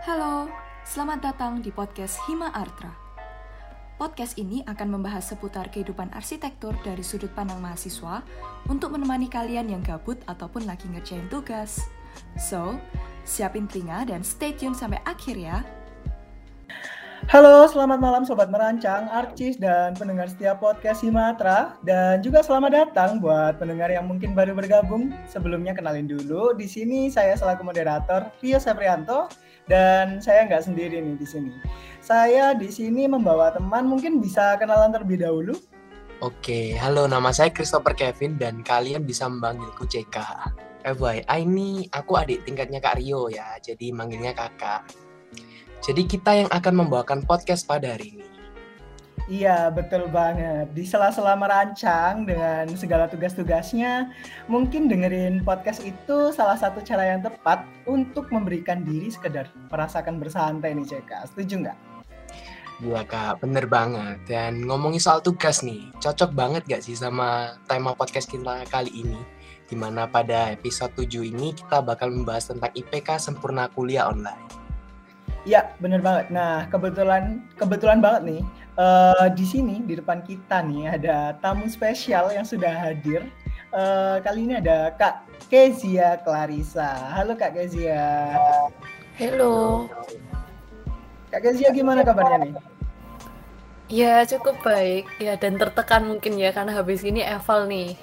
Halo, 0.00 0.48
selamat 0.80 1.20
datang 1.20 1.60
di 1.60 1.68
podcast 1.68 2.16
Hima 2.24 2.48
Artra. 2.56 2.88
Podcast 4.00 4.40
ini 4.40 4.64
akan 4.64 4.96
membahas 4.96 5.28
seputar 5.28 5.68
kehidupan 5.68 6.08
arsitektur 6.16 6.72
dari 6.80 7.04
sudut 7.04 7.28
pandang 7.36 7.60
mahasiswa 7.60 8.24
untuk 8.72 8.96
menemani 8.96 9.28
kalian 9.28 9.68
yang 9.68 9.84
gabut 9.84 10.16
ataupun 10.24 10.64
lagi 10.64 10.88
ngerjain 10.88 11.28
tugas. 11.28 11.84
So, 12.40 12.80
siapin 13.28 13.68
telinga 13.68 14.08
dan 14.08 14.24
stay 14.24 14.56
tune 14.56 14.72
sampai 14.72 15.04
akhir 15.04 15.36
ya. 15.36 15.60
Halo, 17.28 17.68
selamat 17.68 18.00
malam 18.00 18.24
Sobat 18.24 18.48
Merancang, 18.48 19.04
Arcis, 19.12 19.60
dan 19.60 19.92
pendengar 19.92 20.32
setiap 20.32 20.64
podcast 20.64 21.04
Himatra. 21.04 21.76
Dan 21.84 22.24
juga 22.24 22.40
selamat 22.40 22.72
datang 22.72 23.20
buat 23.20 23.60
pendengar 23.60 23.92
yang 23.92 24.08
mungkin 24.08 24.32
baru 24.32 24.56
bergabung. 24.56 25.12
Sebelumnya 25.28 25.76
kenalin 25.76 26.08
dulu, 26.08 26.56
di 26.56 26.64
sini 26.64 27.12
saya 27.12 27.36
selaku 27.36 27.68
moderator 27.68 28.32
Rio 28.40 28.56
Seprianto 28.56 29.28
dan 29.70 30.18
saya 30.18 30.50
nggak 30.50 30.66
sendiri 30.66 30.98
nih 30.98 31.14
di 31.14 31.26
sini. 31.26 31.54
Saya 32.02 32.58
di 32.58 32.66
sini 32.66 33.06
membawa 33.06 33.54
teman, 33.54 33.86
mungkin 33.86 34.18
bisa 34.18 34.58
kenalan 34.58 34.90
terlebih 34.90 35.22
dahulu. 35.22 35.54
Oke, 36.20 36.74
halo 36.76 37.06
nama 37.06 37.30
saya 37.30 37.54
Christopher 37.54 37.94
Kevin 37.94 38.36
dan 38.36 38.66
kalian 38.66 39.06
bisa 39.06 39.30
memanggilku 39.30 39.86
CK. 39.86 40.18
FYI 40.84 41.46
ini 41.46 41.86
aku 41.92 42.18
adik 42.18 42.44
tingkatnya 42.44 42.82
Kak 42.82 42.98
Rio 42.98 43.30
ya, 43.30 43.56
jadi 43.62 43.94
manggilnya 43.94 44.34
kakak. 44.34 44.90
Jadi 45.80 46.02
kita 46.04 46.44
yang 46.44 46.50
akan 46.52 46.84
membawakan 46.84 47.24
podcast 47.24 47.64
pada 47.64 47.96
hari 47.96 48.20
ini. 48.20 48.29
Iya, 49.28 49.68
betul 49.68 50.08
banget. 50.08 50.72
Di 50.72 50.88
sela-sela 50.88 51.36
merancang 51.36 52.24
dengan 52.24 52.70
segala 52.78 53.10
tugas-tugasnya, 53.10 54.08
mungkin 54.48 54.88
dengerin 54.88 55.44
podcast 55.44 55.84
itu 55.84 56.32
salah 56.32 56.56
satu 56.56 56.80
cara 56.80 57.14
yang 57.14 57.20
tepat 57.20 57.66
untuk 57.84 58.32
memberikan 58.32 58.80
diri 58.86 59.12
sekedar 59.12 59.50
merasakan 59.68 60.16
bersantai 60.16 60.72
nih, 60.72 60.86
Ceka. 60.86 61.28
Setuju 61.34 61.68
nggak? 61.68 61.78
Iya 62.80 63.04
kak, 63.04 63.44
bener 63.44 63.68
banget. 63.68 64.24
Dan 64.24 64.64
ngomongin 64.64 65.04
soal 65.04 65.20
tugas 65.20 65.60
nih, 65.60 65.92
cocok 66.00 66.32
banget 66.32 66.64
gak 66.64 66.80
sih 66.80 66.96
sama 66.96 67.60
tema 67.68 67.92
podcast 67.92 68.24
kita 68.24 68.64
kali 68.72 69.04
ini? 69.04 69.20
Di 69.68 69.76
mana 69.76 70.08
pada 70.08 70.48
episode 70.48 70.96
7 70.96 71.28
ini 71.28 71.52
kita 71.52 71.84
bakal 71.84 72.08
membahas 72.08 72.48
tentang 72.48 72.72
IPK 72.72 73.20
sempurna 73.20 73.68
kuliah 73.68 74.08
online. 74.08 74.48
Iya, 75.44 75.72
bener 75.76 76.00
banget. 76.00 76.32
Nah, 76.32 76.68
kebetulan 76.72 77.44
kebetulan 77.56 78.00
banget 78.00 78.22
nih 78.28 78.42
uh, 78.80 79.26
di 79.36 79.44
sini 79.44 79.84
di 79.84 79.94
depan 80.00 80.24
kita 80.24 80.64
nih 80.64 80.96
ada 80.96 81.36
tamu 81.44 81.68
spesial 81.68 82.32
yang 82.32 82.48
sudah 82.48 82.72
hadir. 82.72 83.28
Uh, 83.70 84.18
kali 84.24 84.48
ini 84.48 84.58
ada 84.58 84.90
Kak 84.96 85.28
Kezia 85.52 86.18
Clarissa. 86.24 86.90
Halo 87.14 87.36
Kak 87.36 87.54
Kezia. 87.54 88.34
Halo. 89.20 89.86
Kak 91.30 91.40
Kezia 91.44 91.70
gimana 91.70 92.02
kabarnya 92.02 92.50
nih? 92.50 92.54
Ya 93.90 94.22
cukup 94.26 94.58
baik 94.62 95.06
ya 95.18 95.34
dan 95.34 95.58
tertekan 95.58 96.06
mungkin 96.06 96.38
ya 96.38 96.54
karena 96.54 96.74
habis 96.78 97.02
ini 97.02 97.22
eval 97.22 97.66
nih. 97.66 97.98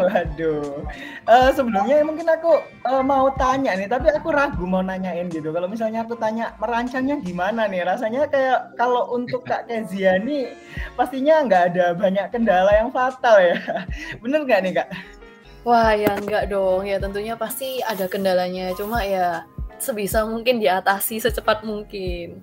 Waduh, 0.00 0.88
uh, 1.28 1.50
sebelumnya 1.52 2.00
mungkin 2.00 2.24
aku 2.24 2.64
uh, 2.88 3.04
mau 3.04 3.28
tanya 3.36 3.76
nih, 3.76 3.84
tapi 3.84 4.08
aku 4.08 4.32
ragu 4.32 4.64
mau 4.64 4.80
nanyain 4.80 5.28
gitu. 5.28 5.52
Kalau 5.52 5.68
misalnya 5.68 6.08
aku 6.08 6.16
tanya 6.16 6.56
merancangnya 6.56 7.20
gimana 7.20 7.68
nih, 7.68 7.84
rasanya 7.84 8.24
kayak 8.32 8.80
kalau 8.80 9.12
untuk 9.12 9.44
Kak 9.44 9.68
Kezia 9.68 10.16
nih 10.16 10.56
pastinya 10.96 11.44
nggak 11.44 11.62
ada 11.74 11.86
banyak 11.92 12.26
kendala 12.32 12.72
yang 12.72 12.88
fatal 12.88 13.36
ya. 13.36 13.60
Bener 14.24 14.48
nggak 14.48 14.60
nih 14.64 14.72
Kak? 14.80 14.88
Wah 15.68 15.92
ya 15.92 16.16
nggak 16.16 16.48
dong, 16.48 16.88
ya 16.88 16.96
tentunya 16.96 17.36
pasti 17.36 17.84
ada 17.84 18.08
kendalanya. 18.08 18.72
Cuma 18.72 19.04
ya 19.04 19.44
sebisa 19.76 20.24
mungkin 20.24 20.64
diatasi 20.64 21.20
secepat 21.20 21.60
mungkin. 21.68 22.40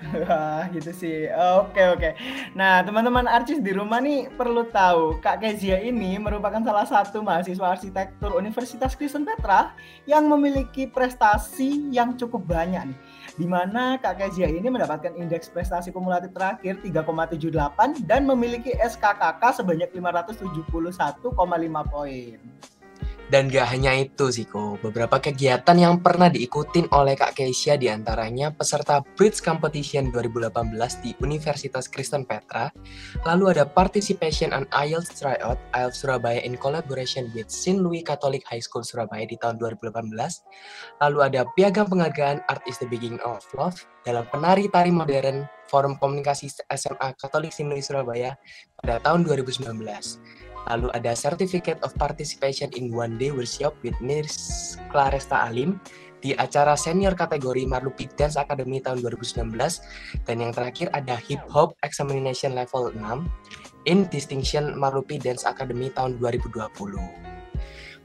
Wah, 0.00 0.64
gitu 0.74 0.90
sih. 0.96 1.28
Oke, 1.60 1.82
oke. 1.92 2.10
Nah, 2.56 2.80
teman-teman 2.80 3.28
artis 3.28 3.60
di 3.60 3.72
rumah 3.76 4.00
nih 4.00 4.32
perlu 4.32 4.64
tahu, 4.72 5.20
Kak 5.20 5.44
Kezia 5.44 5.76
ini 5.76 6.16
merupakan 6.16 6.60
salah 6.64 6.88
satu 6.88 7.20
mahasiswa 7.20 7.76
arsitektur 7.76 8.32
Universitas 8.32 8.96
Kristen 8.96 9.28
Petra 9.28 9.76
yang 10.08 10.24
memiliki 10.24 10.88
prestasi 10.88 11.92
yang 11.92 12.16
cukup 12.16 12.48
banyak 12.48 12.88
nih. 12.90 12.98
Di 13.36 13.44
mana 13.44 14.00
Kak 14.00 14.16
Kezia 14.16 14.48
ini 14.48 14.72
mendapatkan 14.72 15.12
indeks 15.20 15.52
prestasi 15.52 15.92
kumulatif 15.92 16.32
terakhir 16.32 16.80
3,78 16.80 18.08
dan 18.08 18.24
memiliki 18.24 18.72
SKKK 18.80 19.42
sebanyak 19.60 19.92
571,5 19.92 21.28
poin. 21.92 22.38
Dan 23.30 23.46
gak 23.46 23.70
hanya 23.70 23.94
itu 23.94 24.26
sih 24.34 24.42
kok, 24.42 24.82
beberapa 24.82 25.22
kegiatan 25.22 25.78
yang 25.78 26.02
pernah 26.02 26.26
diikutin 26.26 26.90
oleh 26.90 27.14
Kak 27.14 27.38
Keisha 27.38 27.78
di 27.78 27.86
antaranya 27.86 28.50
peserta 28.50 28.98
Bridge 29.14 29.38
Competition 29.38 30.10
2018 30.10 30.50
di 30.98 31.14
Universitas 31.22 31.86
Kristen 31.86 32.26
Petra, 32.26 32.74
lalu 33.22 33.54
ada 33.54 33.62
Participation 33.70 34.50
on 34.50 34.66
IELTS 34.74 35.22
Tryout 35.22 35.62
IELTS 35.70 36.02
Surabaya 36.02 36.42
in 36.42 36.58
collaboration 36.58 37.30
with 37.30 37.46
St. 37.46 37.78
Louis 37.78 38.02
Catholic 38.02 38.42
High 38.50 38.66
School 38.66 38.82
Surabaya 38.82 39.22
di 39.22 39.38
tahun 39.38 39.62
2018, 39.62 40.10
lalu 40.98 41.18
ada 41.22 41.46
Piagam 41.54 41.86
Penghargaan 41.86 42.42
Art 42.50 42.66
is 42.66 42.82
the 42.82 42.90
Beginning 42.90 43.22
of 43.22 43.46
Love 43.54 43.78
dalam 44.02 44.26
penari 44.34 44.66
tari 44.66 44.90
modern 44.90 45.46
Forum 45.70 45.94
Komunikasi 46.02 46.50
SMA 46.66 47.14
Katolik 47.14 47.54
St. 47.54 47.70
Louis 47.70 47.86
Surabaya 47.86 48.34
pada 48.82 48.98
tahun 48.98 49.22
2019. 49.22 49.70
Lalu 50.68 50.92
ada 50.92 51.16
Certificate 51.16 51.80
of 51.80 51.96
Participation 51.96 52.68
in 52.76 52.92
One 52.92 53.16
Day 53.16 53.32
Workshop 53.32 53.78
with 53.80 53.96
Miss 54.04 54.76
Claresta 54.92 55.48
Alim 55.48 55.80
di 56.20 56.36
acara 56.36 56.76
senior 56.76 57.16
kategori 57.16 57.64
Marlupi 57.64 58.04
Dance 58.12 58.36
Academy 58.36 58.84
tahun 58.84 59.00
2019 59.00 59.56
dan 60.28 60.36
yang 60.36 60.52
terakhir 60.52 60.92
ada 60.92 61.16
Hip 61.16 61.40
Hop 61.48 61.72
Examination 61.80 62.52
Level 62.52 62.92
6 62.92 63.88
in 63.88 64.04
Distinction 64.12 64.76
Marlupi 64.76 65.16
Dance 65.16 65.48
Academy 65.48 65.88
tahun 65.88 66.20
2020. 66.20 67.30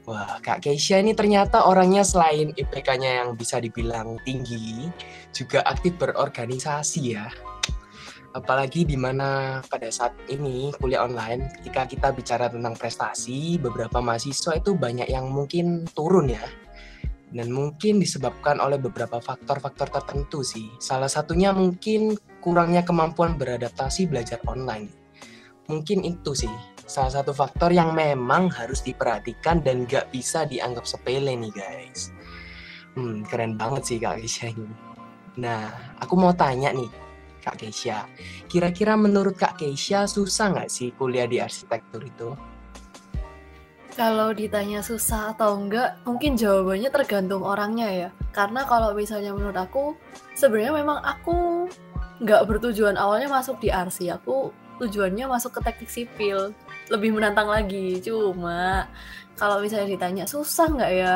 Wah, 0.06 0.38
Kak 0.38 0.62
Keisha 0.62 1.02
ini 1.02 1.18
ternyata 1.18 1.66
orangnya 1.66 2.06
selain 2.06 2.54
IPK-nya 2.54 3.26
yang 3.26 3.34
bisa 3.34 3.58
dibilang 3.58 4.22
tinggi, 4.22 4.86
juga 5.34 5.66
aktif 5.66 5.98
berorganisasi 5.98 7.02
ya 7.10 7.26
apalagi 8.36 8.84
di 8.84 9.00
mana 9.00 9.58
pada 9.64 9.88
saat 9.88 10.12
ini 10.28 10.68
kuliah 10.76 11.08
online 11.08 11.48
ketika 11.58 11.88
kita 11.88 12.08
bicara 12.12 12.52
tentang 12.52 12.76
prestasi 12.76 13.56
beberapa 13.56 14.04
mahasiswa 14.04 14.60
itu 14.60 14.76
banyak 14.76 15.08
yang 15.08 15.32
mungkin 15.32 15.88
turun 15.96 16.28
ya. 16.28 16.44
Dan 17.26 17.50
mungkin 17.50 17.98
disebabkan 17.98 18.62
oleh 18.62 18.78
beberapa 18.78 19.18
faktor-faktor 19.18 19.90
tertentu 19.90 20.46
sih. 20.46 20.70
Salah 20.78 21.10
satunya 21.10 21.50
mungkin 21.50 22.14
kurangnya 22.38 22.86
kemampuan 22.86 23.34
beradaptasi 23.34 24.06
belajar 24.06 24.38
online. 24.46 24.92
Mungkin 25.66 26.06
itu 26.06 26.36
sih. 26.36 26.52
Salah 26.86 27.18
satu 27.18 27.34
faktor 27.34 27.74
yang 27.74 27.98
memang 27.98 28.46
harus 28.54 28.78
diperhatikan 28.86 29.58
dan 29.58 29.90
gak 29.90 30.06
bisa 30.14 30.46
dianggap 30.46 30.86
sepele 30.86 31.34
nih 31.34 31.50
guys. 31.50 32.14
Hmm 32.94 33.26
keren 33.26 33.58
banget 33.58 33.82
sih 33.82 33.98
kak 33.98 34.22
Keisha 34.22 34.54
ini. 34.54 34.70
Nah 35.42 35.66
aku 35.98 36.14
mau 36.14 36.30
tanya 36.30 36.70
nih 36.70 37.05
Kak 37.46 37.62
Keisha. 37.62 38.10
Kira-kira 38.50 38.98
menurut 38.98 39.38
Kak 39.38 39.62
Keisha 39.62 40.10
susah 40.10 40.50
nggak 40.50 40.66
sih 40.66 40.90
kuliah 40.98 41.30
di 41.30 41.38
arsitektur 41.38 42.02
itu? 42.02 42.34
Kalau 43.96 44.34
ditanya 44.34 44.84
susah 44.84 45.32
atau 45.32 45.56
enggak, 45.56 45.96
mungkin 46.04 46.36
jawabannya 46.36 46.92
tergantung 46.92 47.40
orangnya 47.40 47.88
ya. 47.88 48.08
Karena 48.28 48.66
kalau 48.68 48.92
misalnya 48.92 49.32
menurut 49.32 49.56
aku, 49.56 49.96
sebenarnya 50.36 50.74
memang 50.76 51.00
aku 51.00 51.64
nggak 52.20 52.44
bertujuan 52.44 53.00
awalnya 53.00 53.32
masuk 53.32 53.56
di 53.56 53.72
arsi. 53.72 54.12
Aku 54.12 54.52
tujuannya 54.82 55.24
masuk 55.30 55.56
ke 55.56 55.60
teknik 55.64 55.88
sipil. 55.88 56.52
Lebih 56.92 57.16
menantang 57.16 57.48
lagi. 57.48 57.96
Cuma 58.04 58.84
kalau 59.32 59.64
misalnya 59.64 59.88
ditanya 59.88 60.28
susah 60.28 60.68
nggak 60.76 60.92
ya? 60.92 61.14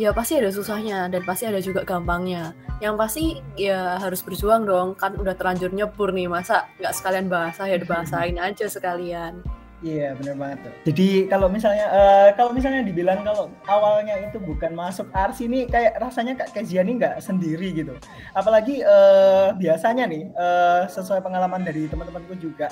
Ya 0.00 0.10
pasti 0.16 0.40
ada 0.40 0.48
susahnya 0.48 1.08
dan 1.12 1.22
pasti 1.24 1.44
ada 1.44 1.60
juga 1.60 1.84
gampangnya. 1.84 2.56
Yang 2.80 2.94
pasti 2.98 3.24
ya 3.54 4.00
harus 4.00 4.24
berjuang 4.24 4.66
dong, 4.66 4.98
kan 4.98 5.14
udah 5.14 5.36
terlanjur 5.36 5.70
nyebur 5.70 6.10
nih, 6.10 6.26
masa 6.26 6.66
nggak 6.80 6.94
sekalian 6.96 7.26
bahasa 7.30 7.68
ya 7.68 7.76
dibahasain 7.78 8.36
aja 8.48 8.66
sekalian. 8.66 9.42
Iya 9.82 10.14
benar 10.14 10.34
banget 10.38 10.58
tuh. 10.62 10.74
Jadi 10.94 11.08
kalau 11.26 11.50
misalnya 11.50 11.90
uh, 11.90 12.28
kalau 12.38 12.54
misalnya 12.54 12.86
dibilang 12.86 13.26
kalau 13.26 13.50
awalnya 13.66 14.14
itu 14.22 14.38
bukan 14.38 14.78
masuk 14.78 15.10
arsi 15.10 15.50
ini 15.50 15.66
kayak 15.66 15.98
rasanya 15.98 16.38
kak 16.38 16.54
Keziani 16.54 17.02
nggak 17.02 17.18
sendiri 17.18 17.74
gitu. 17.74 17.98
Apalagi 18.30 18.86
uh, 18.86 19.50
biasanya 19.58 20.06
nih 20.06 20.30
uh, 20.38 20.86
sesuai 20.86 21.18
pengalaman 21.26 21.66
dari 21.66 21.90
teman-temanku 21.90 22.38
juga. 22.38 22.70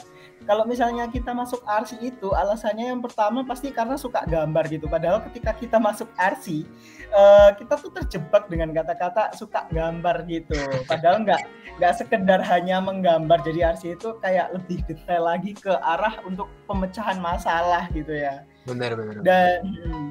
Kalau 0.50 0.66
misalnya 0.66 1.06
kita 1.06 1.30
masuk 1.30 1.62
arsi 1.62 1.94
itu 2.02 2.34
alasannya 2.34 2.90
yang 2.90 2.98
pertama 2.98 3.46
pasti 3.46 3.70
karena 3.70 3.94
suka 3.94 4.26
gambar 4.26 4.66
gitu. 4.66 4.90
Padahal 4.90 5.22
ketika 5.30 5.54
kita 5.54 5.78
masuk 5.78 6.10
arsi 6.18 6.66
uh, 7.14 7.54
kita 7.54 7.78
tuh 7.78 7.94
terjebak 7.94 8.50
dengan 8.50 8.74
kata-kata 8.74 9.30
suka 9.38 9.70
gambar 9.70 10.26
gitu. 10.26 10.58
Padahal 10.90 11.22
nggak 11.22 11.38
nggak 11.78 11.94
sekedar 11.94 12.42
hanya 12.42 12.82
menggambar. 12.82 13.46
Jadi 13.46 13.62
arsi 13.62 13.86
itu 13.94 14.18
kayak 14.18 14.50
lebih 14.50 14.82
detail 14.90 15.30
lagi 15.30 15.54
ke 15.54 15.70
arah 15.70 16.18
untuk 16.26 16.50
pemecahan 16.66 17.22
masalah 17.22 17.86
gitu 17.94 18.10
ya. 18.10 18.42
Benar 18.66 18.98
benar. 18.98 19.22
Dan 19.22 19.70
hmm, 19.70 20.06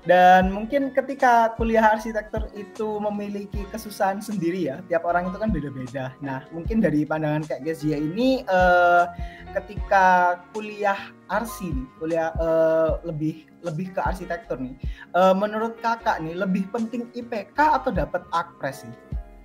Dan 0.00 0.48
mungkin 0.48 0.96
ketika 0.96 1.52
kuliah 1.60 1.92
arsitektur 1.92 2.48
itu 2.56 2.96
memiliki 3.04 3.68
kesusahan 3.68 4.24
sendiri 4.24 4.72
ya, 4.72 4.80
tiap 4.88 5.04
orang 5.04 5.28
itu 5.28 5.36
kan 5.36 5.52
beda-beda. 5.52 6.16
Nah, 6.24 6.48
mungkin 6.56 6.80
dari 6.80 7.04
pandangan 7.04 7.44
kayak 7.44 7.68
Gezia 7.68 8.00
ini 8.00 8.40
eh, 8.40 9.04
ketika 9.52 10.40
kuliah 10.56 11.12
arsi 11.28 11.68
nih, 11.68 11.86
kuliah 12.00 12.32
eh, 12.32 12.90
lebih 13.04 13.44
lebih 13.60 13.92
ke 13.92 14.00
arsitektur 14.00 14.56
nih. 14.56 14.72
Eh, 15.12 15.34
menurut 15.36 15.76
kakak 15.84 16.24
nih 16.24 16.32
lebih 16.32 16.64
penting 16.72 17.12
IPK 17.12 17.84
atau 17.84 17.92
dapat 17.92 18.24
akpres 18.32 18.88
sih? 18.88 18.94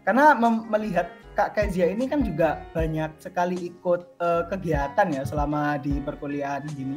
Karena 0.08 0.38
melihat 0.72 1.10
Kak 1.36 1.52
Kezia 1.52 1.92
ini 1.92 2.08
kan 2.08 2.24
juga 2.24 2.64
banyak 2.72 3.20
sekali 3.20 3.68
ikut 3.68 4.08
uh, 4.24 4.48
kegiatan 4.48 5.12
ya 5.12 5.28
selama 5.28 5.76
di 5.82 6.00
perkuliahan 6.00 6.64
gini. 6.72 6.96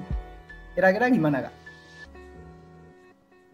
Kira-kira 0.78 1.10
gimana 1.10 1.42
kak? 1.42 1.67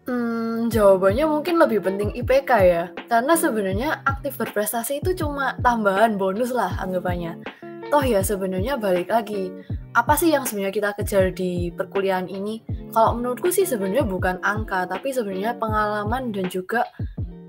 Hmm, 0.05 0.69
jawabannya 0.69 1.25
mungkin 1.25 1.57
lebih 1.57 1.81
penting 1.81 2.13
IPK 2.13 2.51
ya. 2.61 2.83
Karena 3.09 3.33
sebenarnya 3.33 4.05
aktif 4.05 4.37
berprestasi 4.37 5.01
itu 5.01 5.17
cuma 5.17 5.57
tambahan 5.65 6.13
bonus 6.13 6.53
lah 6.53 6.77
anggapannya. 6.77 7.41
Toh 7.89 8.05
ya 8.05 8.21
sebenarnya 8.21 8.77
balik 8.77 9.09
lagi. 9.09 9.49
Apa 9.97 10.13
sih 10.13 10.29
yang 10.29 10.45
sebenarnya 10.45 10.73
kita 10.77 10.89
kejar 11.01 11.33
di 11.33 11.73
perkuliahan 11.73 12.29
ini? 12.29 12.61
Kalau 12.93 13.17
menurutku 13.17 13.49
sih 13.49 13.65
sebenarnya 13.65 14.05
bukan 14.05 14.37
angka, 14.45 14.85
tapi 14.85 15.09
sebenarnya 15.09 15.57
pengalaman 15.57 16.29
dan 16.29 16.53
juga 16.53 16.85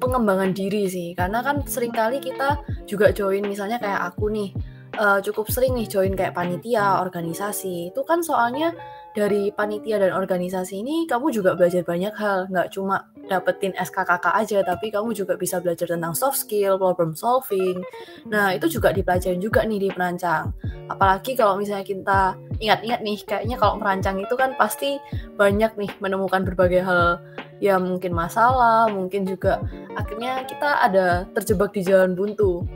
pengembangan 0.00 0.56
diri 0.56 0.88
sih. 0.88 1.12
Karena 1.12 1.44
kan 1.44 1.60
sering 1.68 1.92
kali 1.92 2.24
kita 2.24 2.56
juga 2.88 3.12
join 3.12 3.44
misalnya 3.44 3.76
kayak 3.76 4.16
aku 4.16 4.32
nih 4.32 4.56
uh, 4.98 5.20
cukup 5.22 5.48
sering 5.52 5.76
nih 5.76 5.88
join 5.88 6.12
kayak 6.16 6.34
panitia, 6.34 7.00
organisasi. 7.00 7.92
Itu 7.94 8.02
kan 8.02 8.24
soalnya 8.24 8.74
dari 9.16 9.48
panitia 9.48 9.96
dan 9.96 10.12
organisasi 10.12 10.84
ini 10.84 11.08
kamu 11.08 11.32
juga 11.32 11.56
belajar 11.56 11.80
banyak 11.80 12.12
hal, 12.12 12.52
nggak 12.52 12.68
cuma 12.76 13.08
dapetin 13.26 13.72
SKKK 13.72 14.26
aja, 14.28 14.58
tapi 14.60 14.92
kamu 14.92 15.16
juga 15.16 15.34
bisa 15.40 15.56
belajar 15.58 15.88
tentang 15.88 16.12
soft 16.12 16.36
skill, 16.36 16.76
problem 16.76 17.16
solving. 17.16 17.80
Nah, 18.28 18.52
itu 18.52 18.68
juga 18.68 18.92
dipelajarin 18.92 19.40
juga 19.40 19.64
nih 19.64 19.88
di 19.88 19.88
perancang. 19.88 20.52
Apalagi 20.92 21.32
kalau 21.34 21.56
misalnya 21.56 21.82
kita 21.82 22.20
ingat-ingat 22.60 23.00
nih, 23.02 23.18
kayaknya 23.24 23.56
kalau 23.56 23.80
merancang 23.80 24.20
itu 24.20 24.34
kan 24.36 24.52
pasti 24.54 25.00
banyak 25.34 25.74
nih 25.74 25.90
menemukan 25.98 26.44
berbagai 26.44 26.84
hal 26.84 27.18
ya 27.58 27.80
mungkin 27.80 28.12
masalah, 28.12 28.86
mungkin 28.92 29.24
juga 29.24 29.64
akhirnya 29.96 30.44
kita 30.44 30.84
ada 30.84 31.24
terjebak 31.32 31.72
di 31.72 31.82
jalan 31.82 32.12
buntu. 32.12 32.68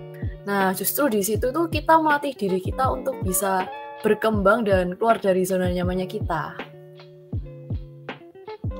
Nah, 0.51 0.75
justru 0.75 1.07
di 1.07 1.23
situ 1.23 1.55
tuh 1.55 1.71
kita 1.71 2.03
melatih 2.03 2.35
diri 2.35 2.59
kita 2.59 2.91
untuk 2.91 3.23
bisa 3.23 3.71
berkembang 4.03 4.67
dan 4.67 4.99
keluar 4.99 5.23
dari 5.23 5.47
zona 5.47 5.71
nyamannya 5.71 6.11
kita. 6.11 6.59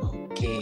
Oke, 0.03 0.59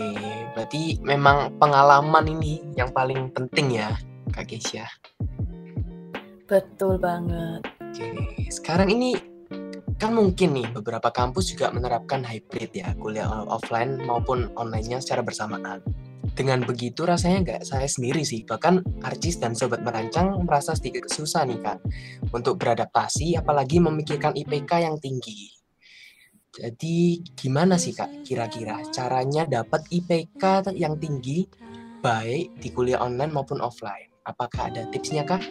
berarti 0.52 1.00
memang 1.00 1.56
pengalaman 1.56 2.28
ini 2.28 2.60
yang 2.76 2.93
paling 2.93 3.32
penting 3.32 3.81
ya, 3.81 3.96
Kak 4.37 4.52
Keisha. 4.52 4.84
Betul 6.44 7.00
banget. 7.00 7.64
Oke, 7.81 8.44
sekarang 8.52 8.93
ini 8.93 9.16
kan 9.96 10.12
mungkin 10.12 10.60
nih 10.60 10.69
beberapa 10.76 11.08
kampus 11.08 11.56
juga 11.56 11.72
menerapkan 11.72 12.20
hybrid 12.20 12.76
ya, 12.76 12.93
kuliah 13.00 13.49
offline 13.49 13.96
maupun 14.05 14.52
online-nya 14.60 15.00
secara 15.00 15.25
bersamaan. 15.25 15.81
Dengan 16.38 16.62
begitu 16.62 17.02
rasanya 17.02 17.43
nggak 17.43 17.62
saya 17.67 17.90
sendiri 17.90 18.23
sih, 18.23 18.46
bahkan 18.46 18.79
Arcis 19.02 19.43
dan 19.43 19.58
Sobat 19.58 19.82
Merancang 19.82 20.38
merasa 20.46 20.70
sedikit 20.79 21.11
susah 21.11 21.43
nih 21.43 21.58
Kak 21.58 21.79
untuk 22.31 22.62
beradaptasi 22.62 23.35
apalagi 23.35 23.82
memikirkan 23.82 24.38
IPK 24.38 24.87
yang 24.87 25.02
tinggi. 25.02 25.50
Jadi 26.55 27.26
gimana 27.35 27.75
sih 27.75 27.90
Kak 27.90 28.23
kira-kira 28.23 28.87
caranya 28.94 29.50
dapat 29.50 29.82
IPK 29.90 30.70
yang 30.79 30.94
tinggi 31.02 31.43
baik 32.06 32.55
di 32.62 32.70
kuliah 32.70 33.02
online 33.02 33.34
maupun 33.34 33.58
offline? 33.58 34.06
Apakah 34.23 34.70
ada 34.70 34.87
tipsnya 34.94 35.26
Kak? 35.26 35.43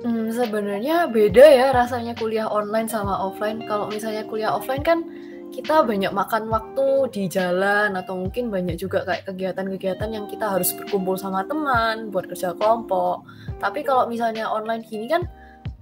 Hmm, 0.00 0.32
sebenarnya 0.32 1.12
beda 1.12 1.44
ya 1.44 1.76
rasanya 1.76 2.16
kuliah 2.16 2.48
online 2.48 2.88
sama 2.88 3.20
offline. 3.20 3.60
Kalau 3.68 3.92
misalnya 3.92 4.24
kuliah 4.24 4.56
offline 4.56 4.80
kan 4.80 5.04
kita 5.52 5.84
banyak 5.84 6.10
makan 6.10 6.48
waktu 6.48 7.12
di 7.12 7.22
jalan 7.28 7.92
atau 7.94 8.16
mungkin 8.16 8.48
banyak 8.48 8.80
juga 8.80 9.04
kayak 9.04 9.28
kegiatan-kegiatan 9.28 10.08
yang 10.08 10.24
kita 10.24 10.48
harus 10.48 10.72
berkumpul 10.72 11.20
sama 11.20 11.44
teman 11.44 12.08
buat 12.08 12.24
kerja 12.24 12.56
kelompok. 12.56 13.28
Tapi 13.60 13.84
kalau 13.84 14.08
misalnya 14.08 14.48
online 14.48 14.82
gini 14.82 15.06
kan 15.06 15.28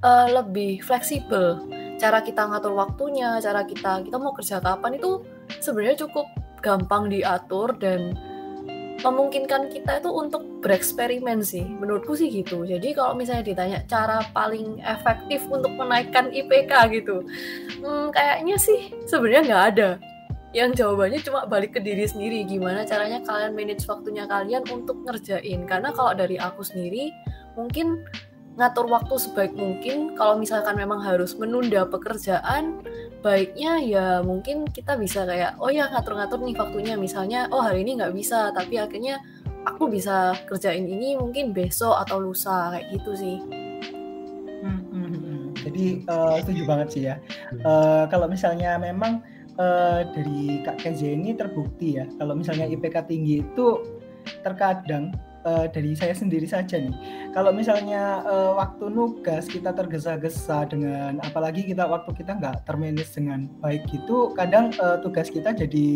uh, 0.02 0.26
lebih 0.28 0.82
fleksibel. 0.82 1.62
Cara 2.02 2.18
kita 2.24 2.50
ngatur 2.50 2.74
waktunya, 2.74 3.38
cara 3.38 3.62
kita 3.62 4.02
kita 4.02 4.16
mau 4.18 4.34
kerja 4.34 4.58
kapan 4.58 4.98
itu 4.98 5.22
sebenarnya 5.62 6.04
cukup 6.04 6.26
gampang 6.60 7.08
diatur 7.08 7.72
dan 7.78 8.18
memungkinkan 9.00 9.72
kita 9.72 10.00
itu 10.04 10.10
untuk 10.12 10.44
bereksperimen 10.60 11.40
sih. 11.40 11.64
Menurutku 11.64 12.16
sih 12.16 12.28
gitu. 12.28 12.64
Jadi 12.68 12.92
kalau 12.92 13.16
misalnya 13.16 13.44
ditanya 13.44 13.78
cara 13.88 14.20
paling 14.36 14.80
efektif 14.84 15.44
untuk 15.48 15.72
menaikkan 15.76 16.28
IPK 16.30 16.72
gitu 16.92 17.24
hmm, 17.80 18.12
kayaknya 18.12 18.56
sih 18.60 18.92
sebenarnya 19.08 19.42
nggak 19.48 19.64
ada. 19.76 19.90
Yang 20.50 20.82
jawabannya 20.82 21.20
cuma 21.22 21.40
balik 21.46 21.78
ke 21.78 21.80
diri 21.80 22.04
sendiri. 22.10 22.42
Gimana 22.42 22.82
caranya 22.82 23.22
kalian 23.22 23.54
manage 23.54 23.86
waktunya 23.86 24.26
kalian 24.26 24.66
untuk 24.66 24.98
ngerjain? 25.06 25.62
Karena 25.62 25.94
kalau 25.94 26.12
dari 26.18 26.36
aku 26.42 26.66
sendiri 26.66 27.14
mungkin 27.54 28.02
ngatur 28.60 28.86
waktu 28.92 29.16
sebaik 29.16 29.56
mungkin. 29.56 30.12
Kalau 30.14 30.36
misalkan 30.36 30.76
memang 30.76 31.00
harus 31.00 31.32
menunda 31.40 31.88
pekerjaan 31.88 32.84
baiknya 33.24 33.72
ya 33.84 34.06
mungkin 34.20 34.68
kita 34.68 34.96
bisa 34.96 35.24
kayak 35.24 35.56
oh 35.60 35.72
ya 35.72 35.88
ngatur-ngatur 35.88 36.44
nih 36.44 36.56
waktunya. 36.60 36.94
Misalnya 37.00 37.48
oh 37.48 37.64
hari 37.64 37.80
ini 37.88 37.96
nggak 37.96 38.12
bisa 38.12 38.52
tapi 38.52 38.76
akhirnya 38.76 39.24
aku 39.64 39.88
bisa 39.88 40.36
kerjain 40.44 40.84
ini 40.84 41.16
mungkin 41.16 41.56
besok 41.56 41.96
atau 42.04 42.20
lusa 42.20 42.76
kayak 42.76 42.86
gitu 43.00 43.10
sih. 43.16 43.36
Hmm, 44.60 44.80
hmm, 44.92 45.08
hmm. 45.16 45.44
jadi 45.64 45.84
uh, 46.12 46.36
setuju 46.44 46.62
banget 46.68 46.88
sih 46.92 47.02
ya. 47.08 47.16
Uh, 47.64 48.04
kalau 48.12 48.28
misalnya 48.28 48.76
memang 48.76 49.24
uh, 49.56 50.04
dari 50.12 50.60
kak 50.64 50.84
Kenzi 50.84 51.16
ini 51.16 51.32
terbukti 51.32 51.96
ya 51.96 52.04
kalau 52.20 52.36
misalnya 52.36 52.68
IPK 52.68 53.08
tinggi 53.08 53.40
itu 53.40 53.80
terkadang 54.44 55.12
uh, 55.44 55.66
dari 55.70 55.92
saya 55.96 56.12
sendiri 56.16 56.44
saja 56.44 56.80
nih. 56.80 56.94
Kalau 57.32 57.54
misalnya 57.54 58.24
uh, 58.26 58.58
waktu 58.58 58.90
nugas 58.90 59.46
kita 59.46 59.72
tergesa-gesa 59.72 60.66
dengan 60.68 61.20
apalagi 61.22 61.64
kita 61.64 61.86
waktu 61.86 62.10
kita 62.16 62.36
nggak 62.36 62.66
termanage 62.66 63.12
dengan 63.14 63.46
baik 63.62 63.86
gitu, 63.88 64.32
kadang 64.34 64.74
uh, 64.80 64.98
tugas 65.00 65.28
kita 65.30 65.54
jadi 65.54 65.88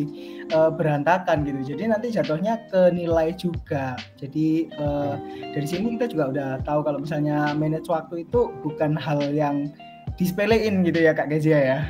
uh, 0.54 0.70
berantakan 0.72 1.44
gitu. 1.44 1.74
Jadi 1.74 1.82
nanti 1.90 2.12
jatuhnya 2.14 2.60
ke 2.70 2.92
nilai 2.94 3.34
juga. 3.36 3.98
Jadi 4.18 4.70
uh, 4.78 5.16
dari 5.52 5.66
sini 5.66 5.96
kita 5.98 6.12
juga 6.12 6.24
udah 6.30 6.50
tahu 6.62 6.80
kalau 6.84 6.98
misalnya 7.00 7.52
manage 7.56 7.88
waktu 7.88 8.24
itu 8.24 8.52
bukan 8.62 8.96
hal 8.96 9.20
yang 9.32 9.70
disepelein 10.14 10.86
gitu 10.86 11.02
ya 11.02 11.12
Kak 11.12 11.32
Kezia 11.32 11.58
ya. 11.58 11.80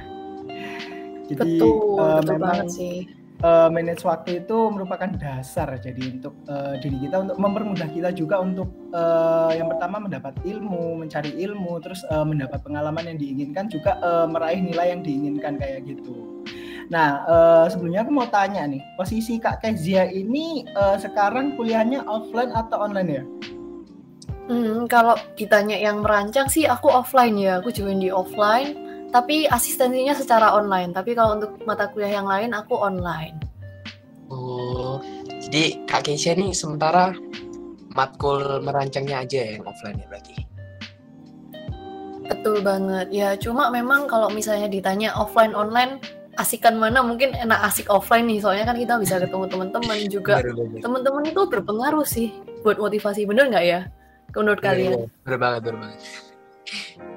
Jadi 1.24 1.56
betul, 1.56 1.96
uh, 1.96 2.20
betul 2.20 2.36
memang 2.36 2.44
banget 2.44 2.68
sih 2.68 3.23
uh, 3.44 3.68
manage 3.68 4.02
waktu 4.02 4.42
itu 4.42 4.58
merupakan 4.72 5.12
dasar 5.20 5.76
jadi 5.76 6.16
untuk 6.16 6.34
uh, 6.48 6.80
diri 6.80 6.96
kita 7.04 7.20
untuk 7.20 7.36
mempermudah 7.36 7.88
kita 7.92 8.10
juga 8.16 8.40
untuk 8.40 8.72
uh, 8.96 9.52
yang 9.52 9.68
pertama 9.68 10.00
mendapat 10.00 10.32
ilmu, 10.42 11.04
mencari 11.04 11.36
ilmu, 11.44 11.76
terus 11.84 12.00
uh, 12.08 12.24
mendapat 12.24 12.64
pengalaman 12.64 13.14
yang 13.14 13.18
diinginkan 13.20 13.68
juga 13.68 14.00
uh, 14.00 14.24
meraih 14.24 14.64
nilai 14.64 14.96
yang 14.96 15.04
diinginkan 15.04 15.60
kayak 15.60 15.84
gitu. 15.84 16.32
Nah, 16.92 17.24
uh, 17.24 17.64
sebelumnya 17.68 18.04
aku 18.04 18.12
mau 18.12 18.28
tanya 18.28 18.68
nih, 18.68 18.80
posisi 18.96 19.40
Kak 19.40 19.64
Kezia 19.64 20.04
ini 20.08 20.68
uh, 20.76 21.00
sekarang 21.00 21.56
kuliahnya 21.56 22.04
offline 22.04 22.52
atau 22.52 22.84
online 22.84 23.08
ya? 23.08 23.24
Hmm, 24.44 24.84
kalau 24.84 25.16
ditanya 25.40 25.80
yang 25.80 26.04
merancang 26.04 26.52
sih 26.52 26.68
aku 26.68 26.92
offline 26.92 27.40
ya, 27.40 27.64
aku 27.64 27.72
join 27.72 27.96
di 27.96 28.12
offline 28.12 28.83
tapi 29.14 29.46
asistensinya 29.46 30.10
secara 30.18 30.50
online. 30.58 30.90
Tapi 30.90 31.14
kalau 31.14 31.38
untuk 31.38 31.62
mata 31.62 31.86
kuliah 31.94 32.18
yang 32.18 32.26
lain 32.26 32.50
aku 32.50 32.74
online. 32.74 33.38
Oh, 34.26 34.98
jadi 35.46 35.78
Kak 35.86 36.10
Keisha 36.10 36.34
nih 36.34 36.50
sementara 36.50 37.14
matkul 37.94 38.58
merancangnya 38.66 39.22
aja 39.22 39.54
yang 39.54 39.62
offline 39.62 40.02
ya 40.02 40.06
berarti? 40.10 40.34
Betul 42.26 42.66
banget. 42.66 43.06
Ya, 43.14 43.38
cuma 43.38 43.70
memang 43.70 44.10
kalau 44.10 44.34
misalnya 44.34 44.66
ditanya 44.66 45.14
offline 45.14 45.54
online 45.54 46.02
asikan 46.34 46.74
mana 46.74 46.98
mungkin 46.98 47.30
enak 47.30 47.70
asik 47.70 47.86
offline 47.86 48.26
nih 48.26 48.42
soalnya 48.42 48.66
kan 48.66 48.74
kita 48.74 48.98
bisa 48.98 49.22
ketemu 49.22 49.46
teman-teman 49.46 49.98
juga 50.10 50.42
teman-teman 50.82 51.30
itu 51.30 51.46
berpengaruh 51.46 52.02
sih 52.02 52.34
buat 52.66 52.74
motivasi 52.74 53.22
bener 53.22 53.54
nggak 53.54 53.62
ya 53.62 53.80
menurut 54.34 54.58
kalian? 54.58 55.06
Bener 55.22 55.38
banget, 55.38 55.60
bener 55.62 55.78
banget 55.86 56.33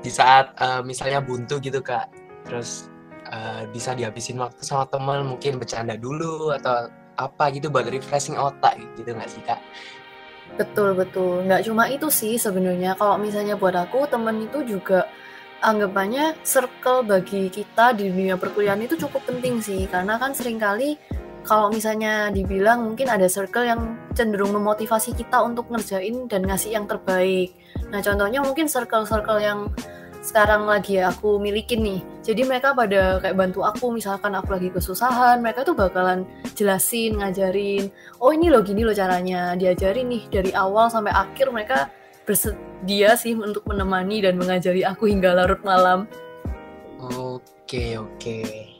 di 0.07 0.11
saat 0.15 0.55
uh, 0.63 0.79
misalnya 0.79 1.19
buntu 1.19 1.59
gitu 1.59 1.83
kak. 1.83 2.07
Terus 2.47 2.87
uh, 3.27 3.67
bisa 3.75 3.91
dihabisin 3.91 4.39
waktu 4.39 4.63
sama 4.63 4.87
teman 4.87 5.27
mungkin 5.27 5.59
bercanda 5.59 5.99
dulu 5.99 6.55
atau 6.55 6.87
apa 7.19 7.51
gitu 7.51 7.67
buat 7.67 7.91
refreshing 7.91 8.39
otak 8.39 8.79
gitu 8.95 9.11
nggak 9.11 9.27
sih 9.27 9.43
kak? 9.43 9.59
Betul 10.55 10.95
betul. 10.95 11.43
Nggak 11.43 11.67
cuma 11.67 11.91
itu 11.91 12.07
sih 12.07 12.39
sebenarnya. 12.39 12.95
Kalau 12.95 13.19
misalnya 13.19 13.59
buat 13.59 13.75
aku 13.75 14.07
temen 14.07 14.47
itu 14.47 14.63
juga 14.63 15.03
anggapannya 15.59 16.39
circle 16.47 17.03
bagi 17.03 17.51
kita 17.51 17.91
di 17.91 18.07
dunia 18.07 18.39
perkuliahan 18.39 18.79
itu 18.79 18.95
cukup 18.95 19.27
penting 19.27 19.59
sih. 19.59 19.83
Karena 19.91 20.15
kan 20.15 20.31
sering 20.31 20.55
kali 20.55 20.95
kalau 21.47 21.71
misalnya 21.71 22.27
dibilang 22.27 22.83
mungkin 22.83 23.07
ada 23.07 23.31
circle 23.31 23.63
yang 23.63 23.95
cenderung 24.11 24.51
memotivasi 24.51 25.15
kita 25.15 25.39
untuk 25.39 25.71
ngerjain 25.71 26.27
dan 26.27 26.43
ngasih 26.43 26.75
yang 26.75 26.85
terbaik. 26.85 27.55
Nah 27.87 28.03
contohnya 28.03 28.43
mungkin 28.43 28.67
circle-circle 28.67 29.39
yang 29.39 29.71
sekarang 30.19 30.67
lagi 30.67 30.99
aku 30.99 31.39
milikin 31.39 31.87
nih. 31.87 32.01
Jadi 32.19 32.43
mereka 32.43 32.75
pada 32.75 33.23
kayak 33.23 33.39
bantu 33.39 33.63
aku 33.63 33.95
misalkan 33.95 34.35
aku 34.35 34.59
lagi 34.59 34.67
kesusahan, 34.75 35.39
mereka 35.39 35.63
tuh 35.63 35.71
bakalan 35.71 36.27
jelasin, 36.51 37.15
ngajarin, 37.15 37.87
oh 38.19 38.35
ini 38.35 38.51
loh 38.51 38.59
gini 38.59 38.83
loh 38.83 38.91
caranya, 38.91 39.55
diajarin 39.55 40.11
nih 40.11 40.27
dari 40.27 40.51
awal 40.51 40.91
sampai 40.91 41.15
akhir 41.15 41.47
mereka 41.55 41.87
bersedia 42.27 43.15
sih 43.15 43.39
untuk 43.39 43.63
menemani 43.63 44.19
dan 44.19 44.35
mengajari 44.35 44.83
aku 44.83 45.07
hingga 45.07 45.31
larut 45.31 45.63
malam. 45.63 46.11
Oke, 46.99 47.95
oke. 47.95 48.76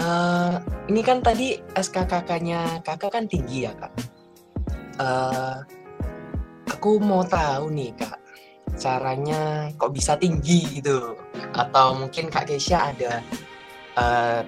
Uh, 0.00 0.56
ini 0.88 1.04
kan 1.04 1.20
tadi 1.20 1.60
SKKK-nya 1.76 2.80
kakak 2.80 3.12
kan 3.12 3.28
tinggi 3.28 3.68
ya 3.68 3.72
kak. 3.76 3.92
Uh, 4.96 5.60
aku 6.72 6.96
mau 6.96 7.20
tahu 7.20 7.68
nih 7.68 7.92
kak, 7.92 8.16
caranya 8.80 9.68
kok 9.76 9.92
bisa 9.92 10.16
tinggi 10.16 10.80
gitu? 10.80 11.20
Atau 11.52 12.00
mungkin 12.00 12.32
kak 12.32 12.48
Keisha 12.48 12.96
ada 12.96 13.20
uh, 14.00 14.40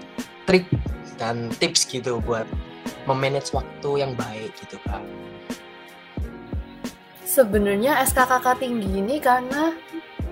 trik 0.49 0.64
dan 1.21 1.52
tips 1.61 1.85
gitu 1.85 2.16
buat 2.25 2.49
memanage 3.04 3.52
waktu 3.52 4.09
yang 4.09 4.16
baik 4.16 4.56
gitu 4.56 4.80
kak? 4.88 5.04
Sebenarnya 7.28 8.00
SKKK 8.09 8.56
tinggi 8.56 8.88
ini 9.04 9.21
karena 9.21 9.76